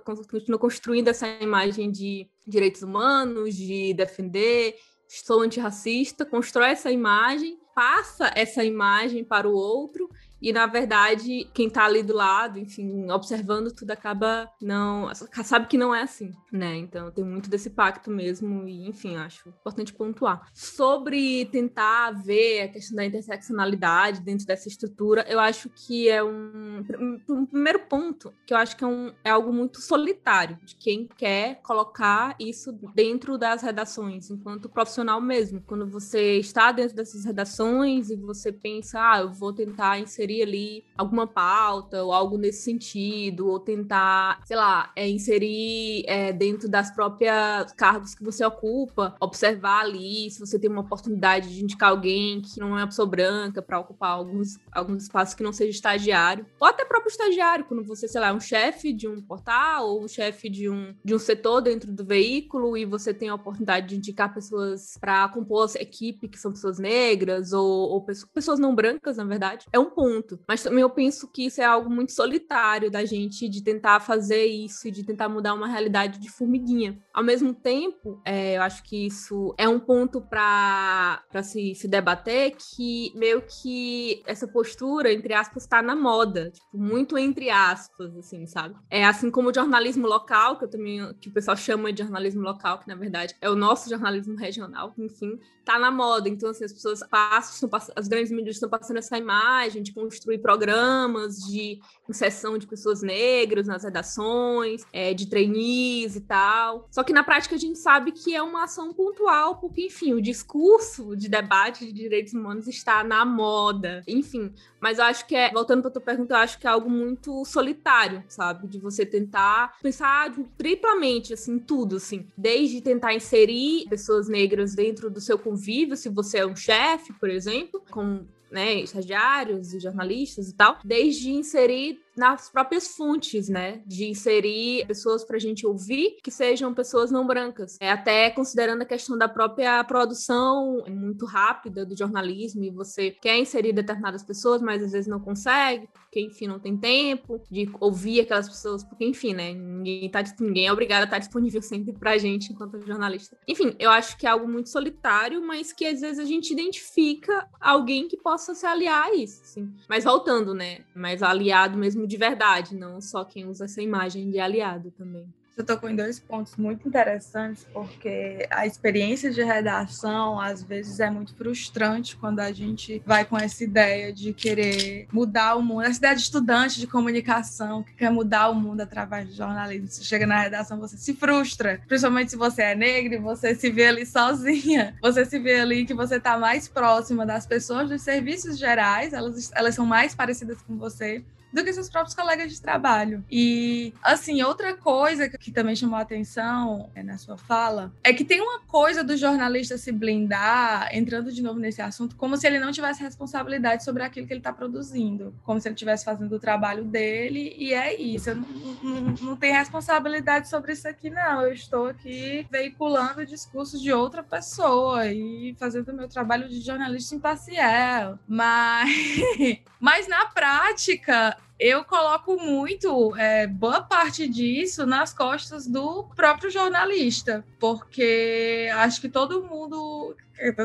construindo 0.58 1.08
essa 1.08 1.26
imagem 1.26 1.47
imagem 1.48 1.90
de 1.90 2.28
direitos 2.46 2.82
humanos, 2.82 3.54
de 3.54 3.92
defender, 3.94 4.76
sou 5.08 5.40
antirracista, 5.40 6.24
constrói 6.24 6.70
essa 6.70 6.90
imagem, 6.90 7.58
passa 7.74 8.30
essa 8.34 8.64
imagem 8.64 9.24
para 9.24 9.48
o 9.48 9.52
outro 9.52 10.08
e 10.40 10.52
na 10.52 10.66
verdade, 10.66 11.48
quem 11.52 11.68
tá 11.68 11.84
ali 11.84 12.02
do 12.02 12.14
lado, 12.14 12.58
enfim, 12.58 13.10
observando 13.10 13.72
tudo 13.72 13.90
acaba 13.90 14.50
não. 14.60 15.10
Sabe 15.44 15.66
que 15.66 15.78
não 15.78 15.94
é 15.94 16.02
assim, 16.02 16.32
né? 16.52 16.76
Então 16.76 17.10
tem 17.10 17.24
muito 17.24 17.50
desse 17.50 17.70
pacto 17.70 18.10
mesmo, 18.10 18.66
e 18.68 18.88
enfim, 18.88 19.16
acho 19.16 19.48
importante 19.48 19.92
pontuar. 19.92 20.48
Sobre 20.54 21.46
tentar 21.46 22.12
ver 22.12 22.62
a 22.62 22.68
questão 22.68 22.96
da 22.96 23.04
interseccionalidade 23.04 24.20
dentro 24.20 24.46
dessa 24.46 24.68
estrutura, 24.68 25.24
eu 25.28 25.40
acho 25.40 25.68
que 25.70 26.08
é 26.08 26.22
um, 26.22 26.84
um 27.28 27.46
primeiro 27.46 27.80
ponto, 27.80 28.32
que 28.46 28.54
eu 28.54 28.58
acho 28.58 28.76
que 28.76 28.84
é, 28.84 28.86
um, 28.86 29.12
é 29.24 29.30
algo 29.30 29.52
muito 29.52 29.80
solitário, 29.80 30.58
de 30.64 30.76
quem 30.76 31.06
quer 31.06 31.60
colocar 31.62 32.36
isso 32.38 32.72
dentro 32.94 33.36
das 33.36 33.62
redações, 33.62 34.30
enquanto 34.30 34.68
profissional 34.68 35.20
mesmo. 35.20 35.60
Quando 35.66 35.86
você 35.86 36.38
está 36.38 36.70
dentro 36.70 36.94
dessas 36.94 37.24
redações 37.24 38.10
e 38.10 38.16
você 38.16 38.52
pensa, 38.52 39.00
ah, 39.00 39.20
eu 39.20 39.32
vou 39.32 39.52
tentar 39.52 39.98
inserir 39.98 40.27
inserir 40.28 40.42
ali 40.42 40.84
alguma 40.96 41.26
pauta 41.26 42.02
ou 42.02 42.12
algo 42.12 42.36
nesse 42.36 42.62
sentido, 42.62 43.48
ou 43.48 43.58
tentar, 43.58 44.40
sei 44.44 44.56
lá, 44.56 44.92
é, 44.94 45.08
inserir 45.08 46.04
é, 46.06 46.32
dentro 46.32 46.68
das 46.68 46.90
próprias 46.90 47.72
cargos 47.72 48.14
que 48.14 48.22
você 48.22 48.44
ocupa, 48.44 49.14
observar 49.20 49.80
ali 49.80 50.30
se 50.30 50.40
você 50.40 50.58
tem 50.58 50.70
uma 50.70 50.82
oportunidade 50.82 51.54
de 51.54 51.62
indicar 51.62 51.90
alguém 51.90 52.42
que 52.42 52.60
não 52.60 52.76
é 52.78 52.82
uma 52.82 52.86
pessoa 52.86 53.06
branca 53.06 53.62
para 53.62 53.78
ocupar 53.78 54.10
alguns, 54.10 54.58
alguns 54.72 55.04
espaços 55.04 55.34
que 55.34 55.42
não 55.42 55.52
seja 55.52 55.70
estagiário, 55.70 56.46
ou 56.60 56.66
até 56.66 56.84
próprio 56.84 57.10
estagiário, 57.10 57.64
quando 57.64 57.84
você, 57.84 58.06
sei 58.06 58.20
lá, 58.20 58.28
é 58.28 58.32
um 58.32 58.40
chefe 58.40 58.92
de 58.92 59.08
um 59.08 59.20
portal 59.22 59.88
ou 59.88 60.04
um 60.04 60.08
chefe 60.08 60.48
de 60.48 60.68
um, 60.68 60.94
de 61.04 61.14
um 61.14 61.18
setor 61.18 61.60
dentro 61.60 61.92
do 61.92 62.04
veículo 62.04 62.76
e 62.76 62.84
você 62.84 63.14
tem 63.14 63.28
a 63.28 63.34
oportunidade 63.34 63.88
de 63.88 63.96
indicar 63.96 64.34
pessoas 64.34 64.96
para 65.00 65.28
compor 65.28 65.58
a 65.58 65.82
equipe 65.82 66.28
que 66.28 66.38
são 66.38 66.52
pessoas 66.52 66.78
negras 66.78 67.52
ou, 67.52 67.90
ou 67.90 68.06
pessoas 68.32 68.60
não 68.60 68.74
brancas, 68.74 69.16
na 69.16 69.24
verdade, 69.24 69.66
é 69.72 69.78
um 69.78 69.90
ponto 69.90 70.17
junto. 70.18 70.38
Mas 70.46 70.62
também 70.62 70.82
eu 70.82 70.90
penso 70.90 71.28
que 71.28 71.46
isso 71.46 71.60
é 71.60 71.64
algo 71.64 71.88
muito 71.88 72.12
solitário 72.12 72.90
da 72.90 73.04
gente 73.04 73.48
de 73.48 73.62
tentar 73.62 74.00
fazer 74.00 74.44
isso 74.46 74.88
e 74.88 74.90
de 74.90 75.04
tentar 75.04 75.28
mudar 75.28 75.54
uma 75.54 75.66
realidade 75.66 76.18
de 76.18 76.30
formiguinha. 76.30 76.98
Ao 77.12 77.22
mesmo 77.22 77.54
tempo, 77.54 78.20
é, 78.24 78.56
eu 78.56 78.62
acho 78.62 78.82
que 78.82 79.06
isso 79.06 79.54
é 79.56 79.68
um 79.68 79.80
ponto 79.80 80.20
para 80.20 81.22
se, 81.42 81.74
se 81.74 81.88
debater 81.88 82.56
que 82.56 83.12
meio 83.14 83.42
que 83.42 84.22
essa 84.26 84.46
postura, 84.46 85.12
entre 85.12 85.32
aspas, 85.34 85.62
está 85.62 85.80
na 85.80 85.96
moda. 85.96 86.50
Tipo, 86.50 86.78
muito 86.78 87.16
entre 87.16 87.50
aspas, 87.50 88.16
assim, 88.16 88.46
sabe? 88.46 88.74
É 88.90 89.04
assim 89.04 89.30
como 89.30 89.50
o 89.50 89.54
jornalismo 89.54 90.06
local, 90.06 90.58
que 90.58 90.64
eu 90.64 90.70
também 90.70 90.98
que 91.20 91.28
o 91.28 91.32
pessoal 91.32 91.56
chama 91.56 91.92
de 91.92 92.02
jornalismo 92.02 92.42
local, 92.42 92.78
que 92.78 92.88
na 92.88 92.94
verdade 92.94 93.34
é 93.40 93.48
o 93.48 93.54
nosso 93.54 93.88
jornalismo 93.88 94.36
regional, 94.36 94.92
enfim, 94.98 95.38
tá 95.64 95.78
na 95.78 95.90
moda. 95.90 96.28
Então, 96.28 96.50
assim, 96.50 96.64
as 96.64 96.72
pessoas 96.72 97.00
passam, 97.10 97.68
as 97.94 98.08
grandes 98.08 98.32
mídias 98.32 98.56
estão 98.56 98.68
passando 98.68 98.98
essa 98.98 99.18
imagem 99.18 99.82
de 99.82 99.92
construir 100.08 100.38
programas 100.38 101.36
de 101.36 101.78
inserção 102.08 102.56
de 102.56 102.66
pessoas 102.66 103.02
negras 103.02 103.66
nas 103.66 103.84
redações, 103.84 104.82
é, 104.92 105.12
de 105.12 105.26
trainees 105.26 106.16
e 106.16 106.22
tal. 106.22 106.88
Só 106.90 107.04
que 107.04 107.12
na 107.12 107.22
prática 107.22 107.54
a 107.54 107.58
gente 107.58 107.78
sabe 107.78 108.12
que 108.12 108.34
é 108.34 108.42
uma 108.42 108.64
ação 108.64 108.94
pontual, 108.94 109.56
porque, 109.56 109.86
enfim, 109.86 110.14
o 110.14 110.22
discurso 110.22 111.14
de 111.14 111.28
debate 111.28 111.84
de 111.84 111.92
direitos 111.92 112.32
humanos 112.32 112.66
está 112.66 113.04
na 113.04 113.24
moda. 113.24 114.02
Enfim, 114.08 114.52
mas 114.80 114.98
eu 114.98 115.04
acho 115.04 115.26
que 115.26 115.36
é, 115.36 115.50
voltando 115.50 115.82
para 115.82 115.90
tua 115.90 116.00
pergunta, 116.00 116.34
eu 116.34 116.38
acho 116.38 116.58
que 116.58 116.66
é 116.66 116.70
algo 116.70 116.88
muito 116.88 117.44
solitário, 117.44 118.24
sabe? 118.26 118.66
De 118.66 118.78
você 118.78 119.04
tentar 119.04 119.76
pensar 119.82 120.34
triplamente, 120.56 121.34
assim, 121.34 121.58
tudo, 121.58 121.96
assim. 121.96 122.26
Desde 122.36 122.80
tentar 122.80 123.14
inserir 123.14 123.86
pessoas 123.90 124.28
negras 124.28 124.74
dentro 124.74 125.10
do 125.10 125.20
seu 125.20 125.38
convívio, 125.38 125.96
se 125.96 126.08
você 126.08 126.38
é 126.38 126.46
um 126.46 126.56
chefe, 126.56 127.12
por 127.12 127.28
exemplo, 127.28 127.82
com 127.90 128.24
né, 128.50 128.74
estagiários 128.74 129.74
e 129.74 129.80
jornalistas 129.80 130.48
e 130.48 130.54
tal, 130.54 130.78
desde 130.84 131.30
inserir 131.30 132.00
nas 132.18 132.50
próprias 132.50 132.88
fontes, 132.88 133.48
né? 133.48 133.80
De 133.86 134.06
inserir 134.06 134.86
pessoas 134.86 135.24
para 135.24 135.36
a 135.36 135.40
gente 135.40 135.66
ouvir 135.66 136.18
que 136.22 136.30
sejam 136.30 136.74
pessoas 136.74 137.10
não 137.10 137.26
brancas. 137.26 137.78
É, 137.80 137.90
até 137.90 138.30
considerando 138.30 138.82
a 138.82 138.84
questão 138.84 139.16
da 139.16 139.28
própria 139.28 139.82
produção 139.84 140.84
muito 140.88 141.24
rápida 141.24 141.86
do 141.86 141.96
jornalismo 141.96 142.64
e 142.64 142.70
você 142.70 143.10
quer 143.10 143.38
inserir 143.38 143.72
determinadas 143.72 144.22
pessoas, 144.22 144.60
mas 144.60 144.82
às 144.82 144.92
vezes 144.92 145.06
não 145.06 145.20
consegue, 145.20 145.88
porque 145.92 146.20
enfim 146.20 146.48
não 146.48 146.58
tem 146.58 146.76
tempo 146.76 147.40
de 147.50 147.70
ouvir 147.80 148.20
aquelas 148.20 148.48
pessoas, 148.48 148.82
porque 148.82 149.04
enfim, 149.04 149.34
né? 149.34 149.52
Ninguém, 149.52 150.10
tá, 150.10 150.22
ninguém 150.40 150.66
é 150.66 150.72
obrigado 150.72 151.02
a 151.02 151.04
estar 151.04 151.18
disponível 151.18 151.62
sempre 151.62 151.92
para 151.92 152.12
a 152.12 152.18
gente 152.18 152.52
enquanto 152.52 152.84
jornalista. 152.84 153.38
Enfim, 153.46 153.74
eu 153.78 153.90
acho 153.90 154.16
que 154.18 154.26
é 154.26 154.30
algo 154.30 154.48
muito 154.48 154.68
solitário, 154.68 155.46
mas 155.46 155.72
que 155.72 155.86
às 155.86 156.00
vezes 156.00 156.18
a 156.18 156.24
gente 156.24 156.52
identifica 156.52 157.46
alguém 157.60 158.08
que 158.08 158.16
possa 158.16 158.54
se 158.54 158.66
aliar 158.66 159.04
a 159.04 159.14
isso, 159.14 159.42
assim. 159.42 159.72
Mas 159.88 160.04
voltando, 160.04 160.52
né? 160.52 160.80
Mas 160.94 161.22
aliado 161.22 161.78
mesmo 161.78 162.07
de 162.08 162.16
verdade, 162.16 162.74
não 162.74 163.00
só 163.00 163.24
quem 163.24 163.46
usa 163.46 163.66
essa 163.66 163.82
imagem 163.82 164.30
de 164.30 164.40
aliado 164.40 164.90
também. 164.90 165.28
Você 165.58 165.64
tocou 165.64 165.90
em 165.90 165.96
dois 165.96 166.20
pontos 166.20 166.54
muito 166.54 166.86
interessantes, 166.86 167.66
porque 167.72 168.46
a 168.48 168.64
experiência 168.64 169.28
de 169.28 169.42
redação, 169.42 170.40
às 170.40 170.62
vezes, 170.62 171.00
é 171.00 171.10
muito 171.10 171.34
frustrante 171.34 172.16
quando 172.16 172.38
a 172.38 172.52
gente 172.52 173.02
vai 173.04 173.24
com 173.24 173.36
essa 173.36 173.64
ideia 173.64 174.12
de 174.12 174.32
querer 174.32 175.08
mudar 175.12 175.56
o 175.56 175.62
mundo, 175.62 175.82
essa 175.82 175.98
ideia 175.98 176.14
de 176.14 176.22
estudante 176.22 176.78
de 176.78 176.86
comunicação 176.86 177.82
que 177.82 177.92
quer 177.94 178.08
mudar 178.08 178.50
o 178.50 178.54
mundo 178.54 178.82
através 178.82 179.26
do 179.26 179.34
jornalismo. 179.34 179.88
Você 179.88 180.04
chega 180.04 180.28
na 180.28 180.38
redação, 180.38 180.78
você 180.78 180.96
se 180.96 181.12
frustra, 181.12 181.80
principalmente 181.88 182.30
se 182.30 182.36
você 182.36 182.62
é 182.62 182.74
negra 182.76 183.16
e 183.16 183.18
você 183.18 183.52
se 183.52 183.68
vê 183.68 183.88
ali 183.88 184.06
sozinha. 184.06 184.96
Você 185.02 185.24
se 185.24 185.40
vê 185.40 185.58
ali 185.58 185.84
que 185.84 185.92
você 185.92 186.18
está 186.18 186.38
mais 186.38 186.68
próxima 186.68 187.26
das 187.26 187.46
pessoas 187.46 187.88
dos 187.88 188.02
serviços 188.02 188.56
gerais, 188.56 189.12
elas, 189.12 189.50
elas 189.52 189.74
são 189.74 189.84
mais 189.84 190.14
parecidas 190.14 190.62
com 190.62 190.76
você 190.76 191.24
do 191.52 191.64
que 191.64 191.72
seus 191.72 191.88
próprios 191.88 192.14
colegas 192.14 192.52
de 192.52 192.60
trabalho. 192.60 193.24
E, 193.30 193.92
assim, 194.02 194.42
outra 194.42 194.76
coisa 194.76 195.28
que 195.28 195.50
também 195.50 195.74
chamou 195.74 195.98
a 195.98 196.02
atenção 196.02 196.90
é, 196.94 197.02
na 197.02 197.18
sua 197.18 197.36
fala 197.36 197.92
é 198.02 198.12
que 198.12 198.24
tem 198.24 198.40
uma 198.40 198.60
coisa 198.60 199.02
do 199.02 199.16
jornalista 199.16 199.78
se 199.78 199.90
blindar, 199.92 200.88
entrando 200.92 201.32
de 201.32 201.42
novo 201.42 201.58
nesse 201.58 201.80
assunto, 201.80 202.16
como 202.16 202.36
se 202.36 202.46
ele 202.46 202.58
não 202.58 202.72
tivesse 202.72 203.02
responsabilidade 203.02 203.84
sobre 203.84 204.02
aquilo 204.02 204.26
que 204.26 204.32
ele 204.32 204.40
está 204.40 204.52
produzindo, 204.52 205.34
como 205.44 205.60
se 205.60 205.68
ele 205.68 205.74
estivesse 205.74 206.04
fazendo 206.04 206.34
o 206.34 206.38
trabalho 206.38 206.84
dele, 206.84 207.54
e 207.58 207.72
é 207.72 208.00
isso. 208.00 208.30
Eu 208.30 208.36
não, 208.36 208.48
não, 208.82 209.00
não 209.20 209.36
tenho 209.36 209.54
responsabilidade 209.54 210.48
sobre 210.48 210.72
isso 210.72 210.86
aqui, 210.86 211.10
não. 211.10 211.42
Eu 211.42 211.52
estou 211.52 211.86
aqui 211.86 212.46
veiculando 212.50 213.20
o 213.20 213.26
discurso 213.26 213.78
de 213.78 213.92
outra 213.92 214.22
pessoa 214.22 215.06
e 215.06 215.54
fazendo 215.58 215.90
o 215.90 215.94
meu 215.94 216.08
trabalho 216.08 216.48
de 216.48 216.60
jornalista 216.60 217.14
imparcial. 217.14 218.18
Mas, 218.26 218.90
mas 219.80 220.08
na 220.08 220.26
prática, 220.26 221.36
eu 221.58 221.84
coloco 221.84 222.36
muito, 222.36 223.16
é, 223.16 223.46
boa 223.46 223.80
parte 223.80 224.28
disso 224.28 224.86
nas 224.86 225.12
costas 225.12 225.66
do 225.66 226.04
próprio 226.14 226.50
jornalista, 226.50 227.44
porque 227.58 228.70
acho 228.76 229.00
que 229.00 229.08
todo 229.08 229.42
mundo, 229.42 230.14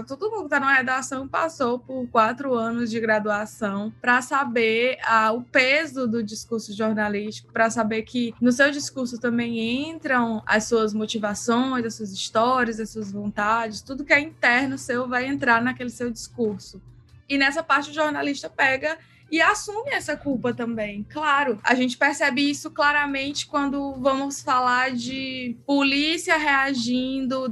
todo 0.07 0.29
mundo 0.29 0.41
que 0.41 0.45
está 0.45 0.59
numa 0.59 0.75
redação 0.75 1.27
passou 1.27 1.79
por 1.79 2.07
quatro 2.09 2.53
anos 2.53 2.91
de 2.91 2.99
graduação 2.99 3.91
para 3.99 4.21
saber 4.21 4.99
ah, 5.03 5.31
o 5.31 5.41
peso 5.41 6.07
do 6.07 6.23
discurso 6.23 6.71
jornalístico, 6.75 7.51
para 7.51 7.71
saber 7.71 8.03
que 8.03 8.35
no 8.39 8.51
seu 8.51 8.69
discurso 8.69 9.19
também 9.19 9.89
entram 9.89 10.43
as 10.45 10.65
suas 10.65 10.93
motivações, 10.93 11.85
as 11.85 11.95
suas 11.95 12.11
histórias, 12.11 12.79
as 12.79 12.91
suas 12.91 13.11
vontades, 13.11 13.81
tudo 13.81 14.05
que 14.05 14.13
é 14.13 14.19
interno 14.19 14.77
seu 14.77 15.07
vai 15.07 15.25
entrar 15.25 15.59
naquele 15.59 15.89
seu 15.89 16.11
discurso. 16.11 16.79
E 17.27 17.35
nessa 17.35 17.63
parte 17.63 17.89
o 17.89 17.93
jornalista 17.93 18.47
pega 18.47 18.95
e 19.31 19.41
assume 19.41 19.91
essa 19.91 20.15
culpa 20.15 20.53
também. 20.53 21.05
Claro, 21.09 21.59
a 21.63 21.75
gente 21.75 21.97
percebe 21.97 22.49
isso 22.49 22.69
claramente 22.71 23.47
quando 23.47 23.93
vamos 23.93 24.41
falar 24.41 24.91
de 24.91 25.57
polícia 25.65 26.37
reagindo 26.37 27.47